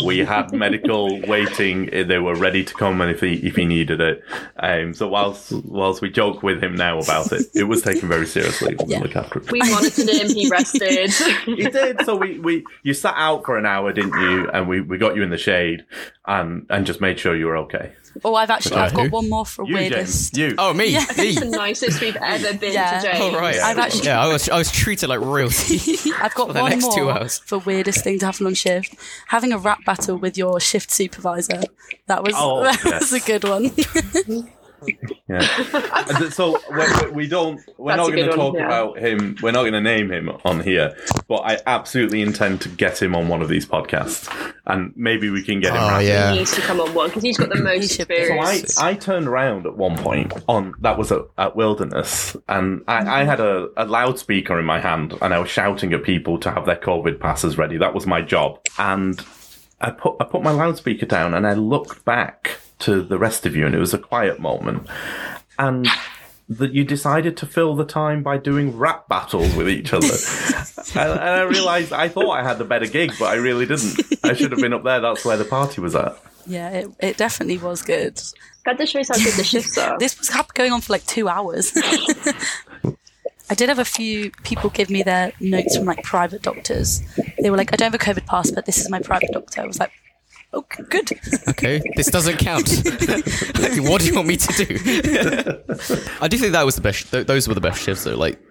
We 0.05 0.19
had 0.19 0.51
medical 0.51 1.19
waiting. 1.21 1.85
They 1.91 2.19
were 2.19 2.35
ready 2.35 2.63
to 2.63 2.73
come 2.73 2.99
and 3.01 3.09
if 3.11 3.21
he 3.21 3.35
if 3.35 3.55
he 3.55 3.65
needed 3.65 4.01
it. 4.01 4.23
Um, 4.57 4.93
so 4.93 5.07
whilst 5.07 5.51
whilst 5.65 6.01
we 6.01 6.09
joke 6.09 6.43
with 6.43 6.61
him 6.61 6.75
now 6.75 6.99
about 6.99 7.31
it, 7.31 7.47
it 7.55 7.63
was 7.63 7.81
taken 7.81 8.07
very 8.09 8.25
seriously. 8.25 8.75
We 8.75 8.93
Yeah. 8.93 8.99
look 8.99 9.15
after 9.15 9.39
him. 9.39 9.45
We 9.51 9.59
monitored 9.59 10.09
him. 10.09 10.29
He 10.29 10.49
rested. 10.49 11.11
He 11.45 11.63
did. 11.69 12.01
So 12.05 12.15
we, 12.15 12.39
we 12.39 12.65
you 12.83 12.93
sat 12.93 13.15
out 13.17 13.45
for 13.45 13.57
an 13.57 13.65
hour, 13.65 13.91
didn't 13.93 14.19
you? 14.19 14.49
And 14.49 14.67
we, 14.67 14.81
we 14.81 14.97
got 14.97 15.15
you 15.15 15.23
in 15.23 15.29
the 15.29 15.37
shade 15.37 15.85
and 16.25 16.65
and 16.69 16.85
just 16.85 17.01
made 17.01 17.19
sure 17.19 17.35
you 17.35 17.45
were 17.47 17.57
okay. 17.57 17.93
Oh, 18.23 18.35
I've 18.35 18.49
actually, 18.49 18.77
I've 18.77 18.93
got 18.93 19.05
who? 19.05 19.09
one 19.11 19.29
more 19.29 19.45
for 19.45 19.65
You, 19.65 19.73
weirdest. 19.75 20.33
James. 20.33 20.51
You. 20.51 20.55
Oh, 20.57 20.73
me. 20.73 20.87
Yeah. 20.87 21.05
Me. 21.17 21.29
It's 21.29 21.39
the 21.39 21.45
nicest 21.45 22.01
we've 22.01 22.15
ever 22.15 22.53
been 22.57 22.73
Yeah. 22.73 22.99
to 22.99 23.05
James. 23.07 23.17
Oh, 23.19 23.39
right. 23.39 23.57
I've 23.57 23.77
actually- 23.77 24.05
Yeah, 24.05 24.21
I 24.23 24.27
was, 24.27 24.49
I 24.49 24.57
was 24.57 24.71
treated 24.71 25.07
like 25.09 25.19
royalty. 25.21 25.77
I've 26.21 26.33
got 26.35 26.47
For 26.47 26.53
the 26.53 26.61
one 26.61 26.71
next 26.71 26.93
two 26.93 27.03
more 27.05 27.13
hours. 27.13 27.39
for 27.39 27.59
weirdest 27.59 28.03
thing 28.03 28.19
to 28.19 28.25
happen 28.25 28.45
on 28.45 28.53
shift. 28.53 28.95
Having 29.27 29.53
a 29.53 29.57
rap 29.57 29.79
battle 29.85 30.17
with 30.17 30.37
your 30.37 30.59
shift 30.59 30.91
supervisor. 30.91 31.61
That 32.07 32.23
was 32.23 32.33
Oh, 32.37 32.63
that 32.63 32.79
yes. 32.83 33.11
was 33.11 33.13
a 33.13 33.25
good 33.25 33.43
one. 33.43 34.49
Yeah. 35.27 35.47
So 36.31 36.59
we, 36.71 37.11
we 37.11 37.27
don't. 37.27 37.59
We're 37.77 37.95
That's 37.95 38.07
not 38.07 38.15
going 38.15 38.25
to 38.25 38.31
good 38.31 38.37
one, 38.37 38.37
talk 38.37 38.55
yeah. 38.55 38.65
about 38.65 38.99
him. 38.99 39.37
We're 39.41 39.51
not 39.51 39.61
going 39.61 39.73
to 39.73 39.81
name 39.81 40.11
him 40.11 40.29
on 40.43 40.59
here. 40.61 40.95
But 41.27 41.41
I 41.41 41.59
absolutely 41.67 42.21
intend 42.21 42.61
to 42.61 42.69
get 42.69 43.01
him 43.01 43.15
on 43.15 43.27
one 43.27 43.41
of 43.41 43.49
these 43.49 43.65
podcasts, 43.65 44.29
and 44.65 44.93
maybe 44.95 45.29
we 45.29 45.43
can 45.43 45.59
get 45.59 45.73
him. 45.73 45.81
Oh, 45.81 45.87
rapping. 45.87 46.07
yeah. 46.07 46.31
He 46.31 46.39
needs 46.39 46.55
to 46.55 46.61
come 46.61 46.79
on 46.79 46.93
one 46.93 47.09
because 47.09 47.23
he's 47.23 47.37
got 47.37 47.49
the 47.49 47.61
most 47.61 47.95
should 47.95 48.07
be. 48.07 48.25
So 48.25 48.33
experience. 48.33 48.77
I, 48.77 48.89
I 48.89 48.93
turned 48.95 49.27
around 49.27 49.65
at 49.65 49.77
one 49.77 49.97
point 49.97 50.33
on 50.47 50.73
that 50.79 50.97
was 50.97 51.11
at, 51.11 51.21
at 51.37 51.55
Wilderness, 51.55 52.35
and 52.47 52.83
I, 52.87 53.21
I 53.21 53.23
had 53.23 53.39
a, 53.39 53.69
a 53.77 53.85
loudspeaker 53.85 54.59
in 54.59 54.65
my 54.65 54.79
hand, 54.79 55.17
and 55.21 55.33
I 55.33 55.39
was 55.39 55.49
shouting 55.49 55.93
at 55.93 56.03
people 56.03 56.37
to 56.39 56.51
have 56.51 56.65
their 56.65 56.77
COVID 56.77 57.19
passes 57.19 57.57
ready. 57.57 57.77
That 57.77 57.93
was 57.93 58.05
my 58.05 58.21
job, 58.21 58.59
and 58.77 59.19
I 59.81 59.91
put 59.91 60.15
I 60.19 60.25
put 60.25 60.43
my 60.43 60.51
loudspeaker 60.51 61.05
down, 61.05 61.33
and 61.33 61.45
I 61.45 61.53
looked 61.53 62.03
back 62.05 62.59
to 62.79 63.01
the 63.01 63.17
rest 63.17 63.45
of 63.45 63.55
you, 63.55 63.65
and 63.65 63.75
it 63.75 63.79
was 63.79 63.93
a 63.93 63.97
quiet 63.97 64.39
moment, 64.39 64.87
and 65.57 65.87
that 66.49 66.73
you 66.73 66.83
decided 66.83 67.37
to 67.37 67.45
fill 67.45 67.75
the 67.75 67.85
time 67.85 68.23
by 68.23 68.37
doing 68.37 68.75
rap 68.75 69.07
battles 69.07 69.55
with 69.55 69.69
each 69.69 69.93
other. 69.93 70.07
and, 70.99 71.11
and 71.11 71.29
I 71.29 71.41
realised 71.41 71.93
I 71.93 72.09
thought 72.09 72.31
I 72.31 72.43
had 72.43 72.57
the 72.57 72.65
better 72.65 72.87
gig, 72.87 73.13
but 73.19 73.25
I 73.25 73.35
really 73.35 73.67
didn't. 73.67 74.01
I 74.23 74.33
should 74.33 74.51
have 74.51 74.59
been 74.59 74.73
up 74.73 74.83
there. 74.83 74.99
That's 74.99 75.23
where 75.23 75.37
the 75.37 75.45
party 75.45 75.79
was 75.79 75.95
at. 75.95 76.17
yeah, 76.47 76.69
it, 76.69 76.89
it 76.99 77.17
definitely 77.17 77.59
was 77.59 77.83
good. 77.83 78.19
That 78.65 78.77
just 78.77 78.93
shows 78.93 79.09
how 79.09 79.15
good 79.15 79.33
the 79.33 79.43
shifts 79.43 79.77
are. 79.77 79.97
This 79.99 80.17
was 80.17 80.29
going 80.53 80.71
on 80.71 80.81
for 80.81 80.93
like 80.93 81.05
two 81.05 81.29
hours. 81.29 81.71
I 83.51 83.55
did 83.55 83.69
have 83.69 83.79
a 83.79 83.85
few 83.85 84.31
people 84.43 84.69
give 84.69 84.89
me 84.89 85.01
their 85.01 85.31
notes 85.39 85.75
from 85.75 85.85
like 85.85 86.03
private 86.03 86.43
doctors. 86.43 87.01
They 87.41 87.49
were 87.49 87.57
like, 87.57 87.73
I 87.73 87.77
don't 87.77 87.91
have 87.91 87.99
a 87.99 88.03
COVID 88.03 88.27
pass, 88.27 88.51
but 88.51 88.65
this 88.65 88.79
is 88.79 88.89
my 88.89 88.99
private 88.99 89.31
doctor. 89.31 89.61
I 89.61 89.65
was 89.65 89.79
like, 89.79 89.91
Okay, 90.51 90.83
good. 90.89 91.11
Okay, 91.47 91.81
this 91.95 92.07
doesn't 92.07 92.37
count. 92.37 92.67
what 93.87 94.01
do 94.01 94.07
you 94.07 94.15
want 94.15 94.27
me 94.27 94.35
to 94.35 94.65
do? 94.65 94.77
I 96.21 96.27
do 96.27 96.37
think 96.37 96.53
that 96.53 96.65
was 96.65 96.75
the 96.75 96.81
best. 96.81 97.11
Th- 97.11 97.25
those 97.25 97.47
were 97.47 97.53
the 97.53 97.61
best 97.61 97.81
shifts, 97.81 98.03
though. 98.03 98.15
Like, 98.15 98.41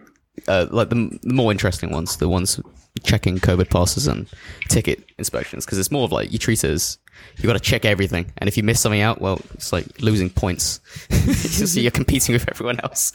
uh, 0.46 0.66
like 0.70 0.90
the, 0.90 1.18
the 1.22 1.34
more 1.34 1.50
interesting 1.50 1.90
ones, 1.90 2.16
the 2.18 2.28
ones 2.28 2.60
checking 3.02 3.38
COVID 3.38 3.68
passes 3.68 4.06
and 4.06 4.28
ticket 4.68 5.04
inspections, 5.18 5.64
because 5.64 5.78
it's 5.78 5.90
more 5.90 6.04
of 6.04 6.12
like 6.12 6.32
you 6.32 6.38
treat 6.38 6.62
it 6.62 6.70
as 6.70 6.98
you 7.38 7.48
got 7.48 7.54
to 7.54 7.60
check 7.60 7.84
everything, 7.84 8.32
and 8.38 8.46
if 8.46 8.56
you 8.56 8.62
miss 8.62 8.78
something 8.78 9.00
out, 9.00 9.20
well, 9.20 9.40
it's 9.54 9.72
like 9.72 10.00
losing 10.00 10.30
points. 10.30 10.80
so 11.10 11.80
you're 11.80 11.90
competing 11.90 12.32
with 12.32 12.48
everyone 12.48 12.78
else. 12.80 13.12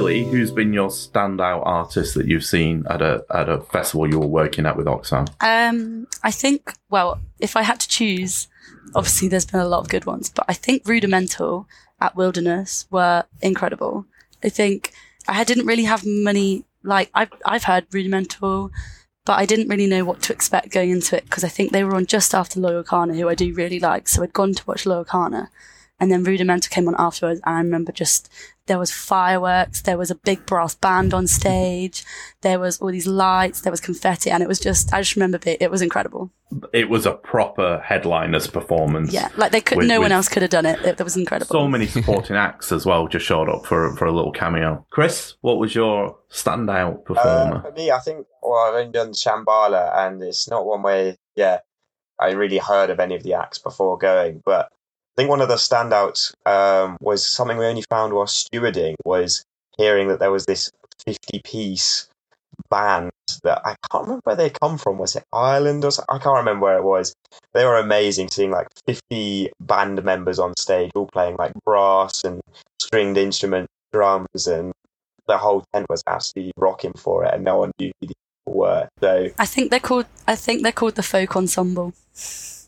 Who's 0.00 0.50
been 0.50 0.72
your 0.72 0.88
standout 0.88 1.66
artist 1.66 2.14
that 2.14 2.26
you've 2.26 2.44
seen 2.44 2.86
at 2.88 3.02
a 3.02 3.24
at 3.30 3.48
a 3.48 3.60
festival 3.60 4.08
you 4.08 4.18
were 4.18 4.26
working 4.26 4.66
at 4.66 4.76
with 4.76 4.86
Oxfam? 4.86 5.28
Um, 5.40 6.06
I 6.22 6.30
think, 6.30 6.72
well, 6.88 7.20
if 7.38 7.56
I 7.56 7.62
had 7.62 7.80
to 7.80 7.88
choose, 7.88 8.48
obviously 8.94 9.28
there's 9.28 9.46
been 9.46 9.60
a 9.60 9.68
lot 9.68 9.80
of 9.80 9.88
good 9.88 10.06
ones, 10.06 10.30
but 10.30 10.46
I 10.48 10.54
think 10.54 10.82
Rudimental 10.86 11.68
at 12.00 12.16
Wilderness 12.16 12.86
were 12.90 13.24
incredible. 13.42 14.06
I 14.42 14.48
think 14.48 14.92
I 15.28 15.44
didn't 15.44 15.66
really 15.66 15.84
have 15.84 16.04
many, 16.04 16.64
like, 16.82 17.10
I've, 17.14 17.32
I've 17.44 17.64
heard 17.64 17.86
Rudimental, 17.92 18.70
but 19.26 19.38
I 19.38 19.44
didn't 19.44 19.68
really 19.68 19.86
know 19.86 20.04
what 20.04 20.22
to 20.22 20.32
expect 20.32 20.72
going 20.72 20.90
into 20.90 21.16
it 21.16 21.24
because 21.24 21.44
I 21.44 21.48
think 21.48 21.72
they 21.72 21.84
were 21.84 21.94
on 21.94 22.06
just 22.06 22.34
after 22.34 22.58
Loyle 22.58 22.82
Carner, 22.82 23.16
who 23.16 23.28
I 23.28 23.34
do 23.34 23.52
really 23.52 23.78
like. 23.78 24.08
So 24.08 24.22
I'd 24.22 24.32
gone 24.32 24.54
to 24.54 24.66
watch 24.66 24.86
Loyle 24.86 25.04
Carner 25.04 25.48
and 26.00 26.10
then 26.10 26.24
Rudimental 26.24 26.70
came 26.70 26.88
on 26.88 26.94
afterwards, 26.98 27.40
and 27.44 27.54
I 27.54 27.58
remember 27.58 27.92
just 27.92 28.28
there 28.66 28.78
was 28.78 28.92
fireworks, 28.92 29.82
there 29.82 29.98
was 29.98 30.10
a 30.10 30.14
big 30.14 30.46
brass 30.46 30.74
band 30.76 31.12
on 31.12 31.26
stage, 31.26 32.04
there 32.42 32.58
was 32.60 32.80
all 32.80 32.90
these 32.92 33.06
lights, 33.06 33.62
there 33.62 33.70
was 33.72 33.80
confetti, 33.80 34.30
and 34.30 34.42
it 34.42 34.48
was 34.48 34.60
just 34.60 34.92
I 34.94 35.00
just 35.00 35.16
remember 35.16 35.38
it. 35.44 35.60
It 35.60 35.70
was 35.70 35.82
incredible. 35.82 36.30
It 36.72 36.88
was 36.88 37.06
a 37.06 37.12
proper 37.12 37.80
headliners 37.84 38.46
performance. 38.48 39.12
Yeah, 39.12 39.28
like 39.36 39.52
they 39.52 39.60
could, 39.60 39.78
With- 39.78 39.86
no 39.88 40.00
one 40.00 40.10
else 40.12 40.28
could 40.28 40.42
have 40.42 40.50
done 40.50 40.66
it. 40.66 40.80
It, 40.84 40.96
that 40.96 41.04
was 41.04 41.16
incredible. 41.16 41.52
So 41.52 41.68
many 41.68 41.86
supporting 41.86 42.36
acts 42.36 42.72
as 42.72 42.84
well 42.86 43.06
just 43.08 43.24
showed 43.26 43.48
up 43.48 43.66
for 43.66 43.94
for 43.96 44.06
a 44.06 44.12
little 44.12 44.32
cameo. 44.32 44.84
Chris, 44.90 45.34
what 45.42 45.58
was 45.58 45.74
your 45.74 46.16
standout 46.32 46.94
Uh, 46.94 47.02
performer? 47.02 47.62
for 47.62 47.72
me, 47.72 47.90
I 47.90 47.98
think, 47.98 48.26
well, 48.42 48.54
I've 48.68 48.74
only 48.74 48.92
done 48.92 49.12
Shambala, 49.12 49.96
and 49.98 50.22
it's 50.22 50.48
not 50.48 50.64
one 50.66 50.82
where, 50.82 51.16
yeah, 51.36 51.58
I 52.18 52.32
really 52.32 52.58
heard 52.58 52.90
of 52.90 53.00
any 53.00 53.14
of 53.16 53.22
the 53.22 53.34
acts 53.34 53.58
before 53.58 53.96
going. 53.98 54.42
But 54.44 54.70
I 55.20 55.22
think 55.24 55.30
one 55.32 55.42
of 55.42 55.48
the 55.48 55.56
standouts 55.56 56.32
um, 56.46 56.96
was 57.02 57.26
something 57.26 57.58
we 57.58 57.66
only 57.66 57.84
found 57.90 58.14
while 58.14 58.24
stewarding 58.24 58.94
was 59.04 59.44
hearing 59.76 60.08
that 60.08 60.18
there 60.18 60.30
was 60.30 60.46
this 60.46 60.70
50 61.04 61.42
piece 61.44 62.08
band 62.70 63.10
that 63.42 63.60
I 63.62 63.76
can't 63.92 64.04
remember 64.04 64.22
where 64.24 64.36
they 64.36 64.48
come 64.48 64.78
from. 64.78 64.96
Was 64.96 65.16
it 65.16 65.24
Ireland 65.30 65.84
or 65.84 65.90
something? 65.90 66.16
I 66.16 66.22
can't 66.22 66.38
remember 66.38 66.64
where 66.64 66.78
it 66.78 66.84
was. 66.84 67.12
They 67.52 67.66
were 67.66 67.76
amazing 67.76 68.28
seeing 68.28 68.50
like 68.50 68.68
50 68.86 69.50
band 69.60 70.02
members 70.02 70.38
on 70.38 70.56
stage, 70.56 70.90
all 70.94 71.10
playing 71.12 71.36
like 71.36 71.52
brass 71.66 72.24
and 72.24 72.40
stringed 72.80 73.18
instrument 73.18 73.68
drums 73.92 74.46
and 74.46 74.72
the 75.26 75.36
whole 75.36 75.66
tent 75.74 75.84
was 75.90 76.02
absolutely 76.06 76.52
rocking 76.56 76.94
for 76.94 77.26
it, 77.26 77.34
and 77.34 77.44
no 77.44 77.58
one 77.58 77.72
knew 77.78 77.92
who 78.00 78.06
the 78.06 78.14
people 78.14 78.58
were. 78.58 78.88
So 79.00 79.28
I 79.38 79.44
think 79.44 79.70
they're 79.70 79.80
called. 79.80 80.06
I 80.26 80.34
think 80.34 80.62
they're 80.62 80.72
called 80.72 80.94
the 80.94 81.02
folk 81.02 81.36
ensemble. 81.36 81.92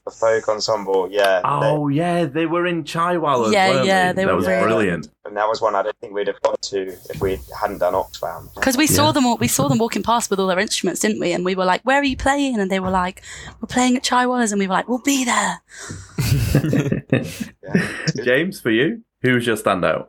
The 0.05 0.11
folk 0.11 0.49
ensemble, 0.49 1.09
yeah, 1.13 1.41
Oh 1.45 1.87
yeah, 1.87 2.25
they 2.25 2.47
were 2.47 2.67
in 2.67 2.83
Chai 2.83 3.15
Wallahs 3.17 3.53
Yeah, 3.53 3.71
weren't 3.71 3.87
yeah, 3.87 4.13
they 4.13 4.25
that 4.25 4.31
were 4.33 4.37
was 4.37 4.49
really- 4.49 4.63
brilliant. 4.65 5.09
and 5.25 5.37
that 5.37 5.47
was 5.49 5.61
one 5.61 5.77
I 5.77 5.83
don't 5.85 5.97
think 6.01 6.13
we'd 6.13 6.27
have 6.27 6.43
gone 6.43 6.57
to 6.61 6.89
if 7.09 7.21
we 7.21 7.39
hadn't 7.61 7.79
done 7.79 7.95
Oxfam. 7.95 8.53
Because 8.55 8.77
we 8.77 8.89
saw 8.89 9.13
them, 9.13 9.25
we 9.39 9.47
saw 9.47 9.69
them 9.69 9.79
walking 9.79 10.03
past 10.03 10.29
with 10.29 10.41
all 10.41 10.49
their 10.49 10.59
instruments, 10.59 11.01
didn't 11.01 11.21
we? 11.21 11.33
And 11.33 11.45
we 11.45 11.55
were 11.55 11.65
like, 11.65 11.83
"Where 11.83 12.01
are 12.01 12.05
you 12.05 12.17
playing?" 12.17 12.59
And 12.59 12.69
they 12.69 12.81
were 12.81 12.91
like, 12.91 13.23
"We're 13.61 13.69
playing 13.69 13.97
at 13.97 14.03
Chai 14.03 14.27
Wallahs," 14.27 14.51
and 14.51 14.59
we 14.59 14.67
were 14.67 14.75
like, 14.75 14.89
"We'll 14.89 14.99
be 15.05 15.25
there." 15.25 15.63
Yeah. 17.63 18.25
James, 18.25 18.61
for 18.61 18.71
you, 18.71 19.03
who 19.23 19.35
was 19.35 19.47
your 19.47 19.57
standout? 19.57 20.09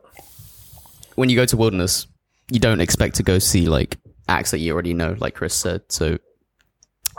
when 1.14 1.28
you 1.28 1.36
go 1.36 1.44
to 1.46 1.56
Wilderness, 1.56 2.08
you 2.50 2.58
don't 2.58 2.80
expect 2.80 3.14
to 3.16 3.22
go 3.22 3.38
see 3.38 3.66
like 3.66 3.98
acts 4.28 4.50
that 4.50 4.58
you 4.58 4.72
already 4.72 4.92
know, 4.94 5.14
like 5.18 5.34
Chris 5.34 5.54
said. 5.54 5.82
So 5.88 6.18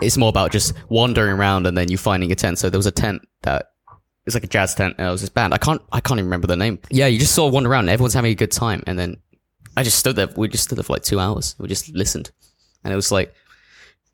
it's 0.02 0.18
more 0.18 0.30
about 0.30 0.52
just 0.52 0.74
wandering 0.90 1.38
around 1.38 1.68
and 1.68 1.78
then 1.78 1.90
you 1.90 1.98
finding 1.98 2.32
a 2.32 2.36
tent. 2.36 2.60
So 2.60 2.70
there 2.70 2.80
was 2.80 2.86
a 2.86 2.92
tent 2.92 3.22
that 3.44 3.72
it's 4.26 4.34
like 4.34 4.44
a 4.44 4.48
jazz 4.48 4.76
tent. 4.76 4.96
And 4.98 5.08
it 5.08 5.12
was 5.12 5.22
this 5.22 5.30
band. 5.30 5.54
I 5.54 5.58
can't, 5.58 5.82
I 5.92 6.00
can't 6.00 6.20
even 6.20 6.26
remember 6.26 6.48
the 6.48 6.56
name. 6.56 6.80
Yeah, 6.90 7.08
you 7.08 7.20
just 7.20 7.36
sort 7.36 7.48
of 7.50 7.54
wander 7.54 7.70
around. 7.70 7.86
And 7.86 7.90
everyone's 7.92 8.14
having 8.14 8.32
a 8.32 8.36
good 8.36 8.52
time, 8.52 8.84
and 8.88 8.98
then 8.98 9.18
I 9.78 9.84
just 9.84 10.00
stood 10.00 10.16
there. 10.16 10.28
We 10.36 10.48
just 10.48 10.64
stood 10.64 10.78
there 10.78 10.84
for 10.84 10.94
like 10.94 11.04
two 11.04 11.20
hours. 11.20 11.56
We 11.60 11.68
just 11.68 11.90
listened, 11.90 12.32
and 12.84 12.92
it 12.92 12.96
was 12.96 13.12
like. 13.12 13.34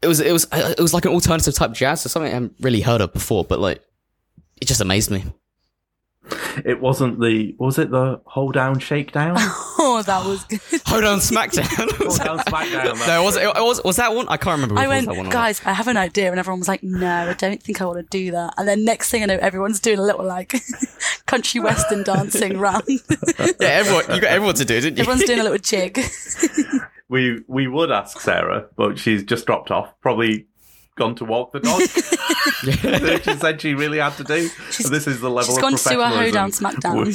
It 0.04 0.08
was 0.08 0.20
it 0.20 0.32
was 0.32 0.48
it 0.52 0.80
was 0.80 0.96
like 0.96 1.06
an 1.06 1.12
alternative 1.12 1.54
type 1.54 1.74
jazz, 1.74 2.04
or 2.04 2.10
something 2.10 2.32
I 2.32 2.34
haven't 2.34 2.56
really 2.60 2.82
heard 2.82 3.02
of 3.02 3.14
before, 3.14 3.44
but 3.46 3.60
like 3.60 3.84
it 4.60 4.68
just 4.68 4.82
amazed 4.82 5.12
me. 5.12 5.24
It 6.66 6.80
wasn't 6.80 7.20
the 7.20 7.56
was 7.58 7.80
it 7.80 7.90
the 7.90 8.22
hold 8.26 8.54
down 8.54 8.80
shakedown? 8.80 9.38
Oh, 9.84 10.04
that 10.04 10.24
was 10.24 10.44
good. 10.44 10.62
Hold 10.86 11.04
on, 11.06 11.18
SmackDown. 11.18 11.66
hold 11.98 12.20
down 12.20 12.38
smackdown. 12.38 13.08
no, 13.08 13.24
was 13.24 13.36
it, 13.36 13.42
it 13.42 13.56
was 13.56 13.84
was 13.84 13.96
that 13.96 14.14
one? 14.14 14.28
I 14.30 14.38
can't 14.38 14.62
remember. 14.62 14.80
I 14.80 14.88
went, 14.88 15.08
that 15.08 15.18
one 15.18 15.28
guys, 15.30 15.60
I 15.66 15.74
have 15.74 15.88
an 15.88 15.98
idea, 15.98 16.30
and 16.30 16.38
everyone 16.38 16.60
was 16.60 16.68
like, 16.68 16.84
"No, 16.84 17.30
I 17.30 17.34
don't 17.34 17.62
think 17.64 17.82
I 17.82 17.86
want 17.86 17.98
to 17.98 18.04
do 18.04 18.30
that." 18.30 18.54
And 18.60 18.68
then 18.68 18.86
next 18.86 19.10
thing 19.10 19.24
I 19.24 19.26
know, 19.26 19.40
everyone's 19.42 19.80
doing 19.80 19.98
a 19.98 20.04
little 20.04 20.24
like 20.24 20.54
country 21.26 21.60
western 21.62 22.04
dancing 22.04 22.60
round. 22.60 22.84
Yeah, 22.88 23.56
everyone. 23.60 24.04
You 24.14 24.22
got 24.22 24.30
everyone 24.30 24.54
to 24.56 24.66
do, 24.66 24.80
didn't 24.80 24.98
you? 24.98 25.02
Everyone's 25.02 25.24
doing 25.26 25.40
a 25.40 25.44
little 25.44 25.58
jig. 25.58 26.00
We 27.10 27.42
we 27.48 27.68
would 27.68 27.92
ask 27.92 28.20
Sarah, 28.20 28.68
but 28.76 29.00
she's 29.00 29.24
just 29.24 29.48
dropped 29.48 29.72
off. 29.72 30.00
Probably 30.00 30.46
gone 31.02 31.16
to 31.16 31.26
walk 31.26 31.52
the 31.52 31.60
dog. 31.60 31.80
Which 31.82 33.24
she 33.24 33.34
said 33.40 33.60
she 33.60 33.74
really 33.74 33.98
had 33.98 34.14
to 34.18 34.24
do. 34.24 34.48
this 34.90 35.08
is 35.08 35.20
the 35.20 35.30
level 35.30 35.48
She's 35.48 35.58
of 35.58 35.62
gone 35.62 35.76
to 35.76 35.90
do 35.90 36.00
a 36.02 36.08
hoedown 36.10 36.52
smackdown. 36.52 37.06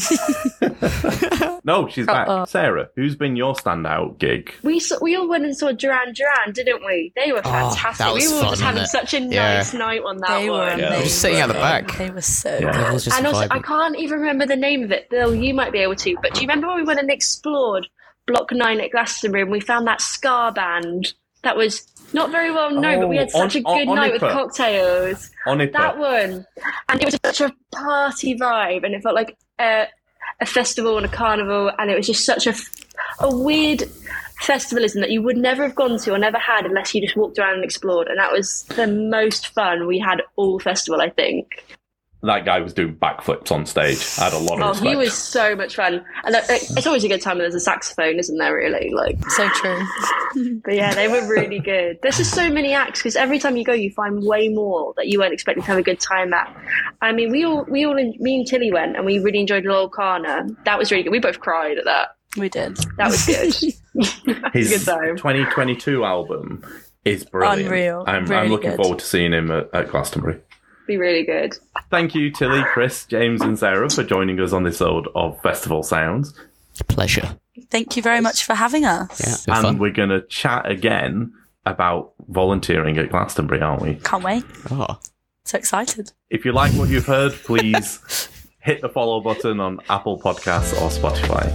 no, 1.64 1.86
she's 1.88 2.06
back. 2.06 2.28
Uh-oh. 2.28 2.44
Sarah, 2.46 2.88
who's 2.96 3.14
been 3.16 3.36
your 3.36 3.54
standout 3.54 4.18
gig? 4.18 4.52
We 4.62 4.80
saw, 4.80 4.96
we 5.00 5.14
all 5.16 5.28
went 5.28 5.44
and 5.44 5.56
saw 5.56 5.70
Duran 5.72 6.12
Duran, 6.14 6.52
didn't 6.52 6.84
we? 6.84 7.12
They 7.16 7.30
were 7.32 7.42
ah, 7.44 7.70
fantastic. 7.70 7.98
that 8.06 8.12
was 8.14 8.26
we 8.26 8.34
were 8.34 8.40
fun, 8.40 8.50
just 8.50 8.62
having 8.62 8.82
it? 8.82 8.86
such 8.88 9.14
a 9.14 9.20
Yeah. 9.20 9.54
nice 9.54 9.74
night 9.74 10.00
on 10.04 10.18
that 10.18 10.40
They 10.40 10.50
were 10.50 10.58
one. 10.58 10.80
amazing. 10.80 11.02
Just 11.04 11.20
sitting 11.20 11.38
at 11.40 11.46
the 11.48 11.54
back. 11.54 11.96
They 11.96 12.10
were 12.10 12.20
so 12.20 12.58
Yeah. 12.60 12.72
good. 12.72 12.92
Was 12.92 13.04
just 13.04 13.16
and 13.16 13.26
also, 13.26 13.40
vibing. 13.46 13.52
I 13.52 13.58
can't 13.60 13.96
even 13.98 14.18
remember 14.18 14.46
the 14.46 14.56
name 14.56 14.82
of 14.82 14.90
it. 14.90 15.08
Bill, 15.10 15.34
you 15.34 15.54
might 15.54 15.72
be 15.72 15.78
able 15.78 15.96
to. 15.96 16.16
But 16.22 16.34
do 16.34 16.40
you 16.40 16.46
remember 16.48 16.66
when 16.68 16.76
we 16.78 16.82
went 16.82 16.98
and 17.00 17.10
explored 17.10 17.86
Block 18.26 18.50
9 18.52 18.80
at 18.80 18.90
Glastonbury 18.90 19.42
and 19.42 19.52
we 19.52 19.60
found 19.60 19.86
that 19.86 20.00
ska 20.00 20.50
band 20.54 21.12
that 21.42 21.56
was 21.56 21.86
not 22.12 22.30
very 22.30 22.50
well 22.50 22.70
known, 22.70 23.00
but 23.00 23.08
we 23.08 23.16
had 23.16 23.28
Oh, 23.34 23.40
such 23.48 23.56
on- 23.56 23.60
a 23.60 23.84
good 23.84 23.88
on- 23.90 23.96
night 23.96 24.12
with 24.12 24.22
cocktails? 24.22 25.30
Onipa. 25.46 25.72
That 25.72 25.98
one. 25.98 26.46
And 26.88 27.02
it 27.02 27.04
was 27.04 27.18
such 27.24 27.40
a 27.40 27.52
party 27.72 28.36
vibe 28.38 28.84
and 28.84 28.94
it 28.94 29.02
felt 29.02 29.14
like 29.14 29.36
a, 29.60 29.86
a 30.40 30.46
festival 30.46 30.96
and 30.96 31.06
a 31.06 31.08
carnival 31.08 31.70
and 31.78 31.90
it 31.90 31.96
was 31.96 32.06
just 32.06 32.24
such 32.24 32.46
a, 32.46 32.54
a 33.20 33.34
weird 33.36 33.84
festivalism 34.42 35.00
that 35.00 35.10
you 35.10 35.22
would 35.22 35.36
never 35.36 35.62
have 35.62 35.74
gone 35.74 35.98
to 35.98 36.12
or 36.12 36.18
never 36.18 36.38
had 36.38 36.66
unless 36.66 36.94
you 36.94 37.00
just 37.00 37.16
walked 37.16 37.38
around 37.38 37.54
and 37.54 37.64
explored. 37.64 38.06
And 38.08 38.18
that 38.18 38.32
was 38.32 38.64
the 38.76 38.86
most 38.86 39.48
fun 39.48 39.86
we 39.86 39.98
had 39.98 40.22
all 40.36 40.58
festival, 40.58 41.00
I 41.00 41.10
think. 41.10 41.64
That 42.22 42.44
guy 42.44 42.60
was 42.60 42.72
doing 42.72 42.96
backflips 42.96 43.52
on 43.52 43.66
stage. 43.66 44.04
I 44.18 44.24
had 44.24 44.32
a 44.32 44.38
lot 44.38 44.54
of 44.58 44.62
Oh, 44.64 44.68
respect. 44.70 44.88
he 44.88 44.96
was 44.96 45.12
so 45.14 45.54
much 45.54 45.76
fun, 45.76 46.04
and 46.24 46.34
uh, 46.34 46.40
it's 46.48 46.86
always 46.86 47.04
a 47.04 47.08
good 47.08 47.20
time 47.20 47.36
when 47.36 47.44
there's 47.44 47.54
a 47.54 47.60
saxophone, 47.60 48.18
isn't 48.18 48.36
there? 48.38 48.54
Really, 48.54 48.90
like, 48.90 49.18
So 49.30 49.48
true. 49.50 49.80
but 50.64 50.74
yeah, 50.74 50.94
they 50.94 51.08
were 51.08 51.26
really 51.28 51.58
good. 51.60 51.98
There's 52.02 52.16
just 52.16 52.34
so 52.34 52.50
many 52.50 52.72
acts 52.72 53.00
because 53.00 53.16
every 53.16 53.38
time 53.38 53.56
you 53.56 53.64
go, 53.64 53.72
you 53.74 53.90
find 53.92 54.24
way 54.24 54.48
more 54.48 54.92
that 54.96 55.06
you 55.08 55.20
weren't 55.20 55.34
expecting 55.34 55.62
to 55.62 55.68
have 55.68 55.78
a 55.78 55.82
good 55.82 56.00
time 56.00 56.32
at. 56.32 56.52
I 57.02 57.12
mean, 57.12 57.30
we 57.30 57.44
all, 57.44 57.64
we 57.68 57.84
all, 57.84 57.94
me 57.94 58.36
and 58.36 58.46
Tilly 58.46 58.72
went, 58.72 58.96
and 58.96 59.04
we 59.04 59.18
really 59.18 59.40
enjoyed 59.40 59.64
Loyle 59.64 59.90
Carner. 59.90 60.48
That 60.64 60.78
was 60.78 60.90
really 60.90 61.04
good. 61.04 61.10
We 61.12 61.20
both 61.20 61.38
cried 61.40 61.78
at 61.78 61.84
that. 61.84 62.08
We 62.36 62.48
did. 62.48 62.76
That 62.96 63.10
was 63.10 63.24
good. 63.26 63.52
that 63.94 64.40
a 64.54 64.58
His 64.58 64.70
good 64.84 64.84
time. 64.90 65.16
2022 65.16 66.04
album 66.04 66.64
is 67.04 67.24
brilliant. 67.24 67.66
Unreal. 67.68 68.04
I'm, 68.06 68.30
I'm 68.32 68.48
looking 68.50 68.70
good. 68.70 68.76
forward 68.80 68.98
to 68.98 69.04
seeing 69.06 69.32
him 69.32 69.50
at, 69.50 69.68
at 69.72 69.88
Glastonbury. 69.90 70.40
Be 70.86 70.96
really 70.96 71.24
good. 71.24 71.58
Thank 71.90 72.14
you, 72.14 72.30
Tilly, 72.30 72.62
Chris, 72.72 73.04
James, 73.06 73.40
and 73.40 73.58
Sarah, 73.58 73.90
for 73.90 74.04
joining 74.04 74.38
us 74.40 74.52
on 74.52 74.62
this 74.62 74.76
episode 74.80 75.08
of 75.14 75.40
Festival 75.42 75.82
Sounds. 75.82 76.32
Pleasure. 76.88 77.36
Thank 77.70 77.96
you 77.96 78.02
very 78.02 78.20
much 78.20 78.44
for 78.44 78.54
having 78.54 78.84
us. 78.84 79.20
Yeah, 79.48 79.54
And 79.54 79.62
fun. 79.62 79.78
we're 79.78 79.90
going 79.90 80.10
to 80.10 80.20
chat 80.22 80.70
again 80.70 81.32
about 81.64 82.12
volunteering 82.28 82.98
at 82.98 83.10
Glastonbury, 83.10 83.60
aren't 83.62 83.82
we? 83.82 83.94
Can't 83.96 84.22
wait. 84.22 84.44
Oh. 84.70 84.98
So 85.44 85.58
excited. 85.58 86.12
If 86.30 86.44
you 86.44 86.52
like 86.52 86.72
what 86.74 86.88
you've 86.88 87.06
heard, 87.06 87.32
please 87.32 88.28
hit 88.60 88.80
the 88.82 88.88
follow 88.88 89.20
button 89.20 89.58
on 89.58 89.80
Apple 89.88 90.20
Podcasts 90.20 90.72
or 90.80 90.90
Spotify. 90.90 91.46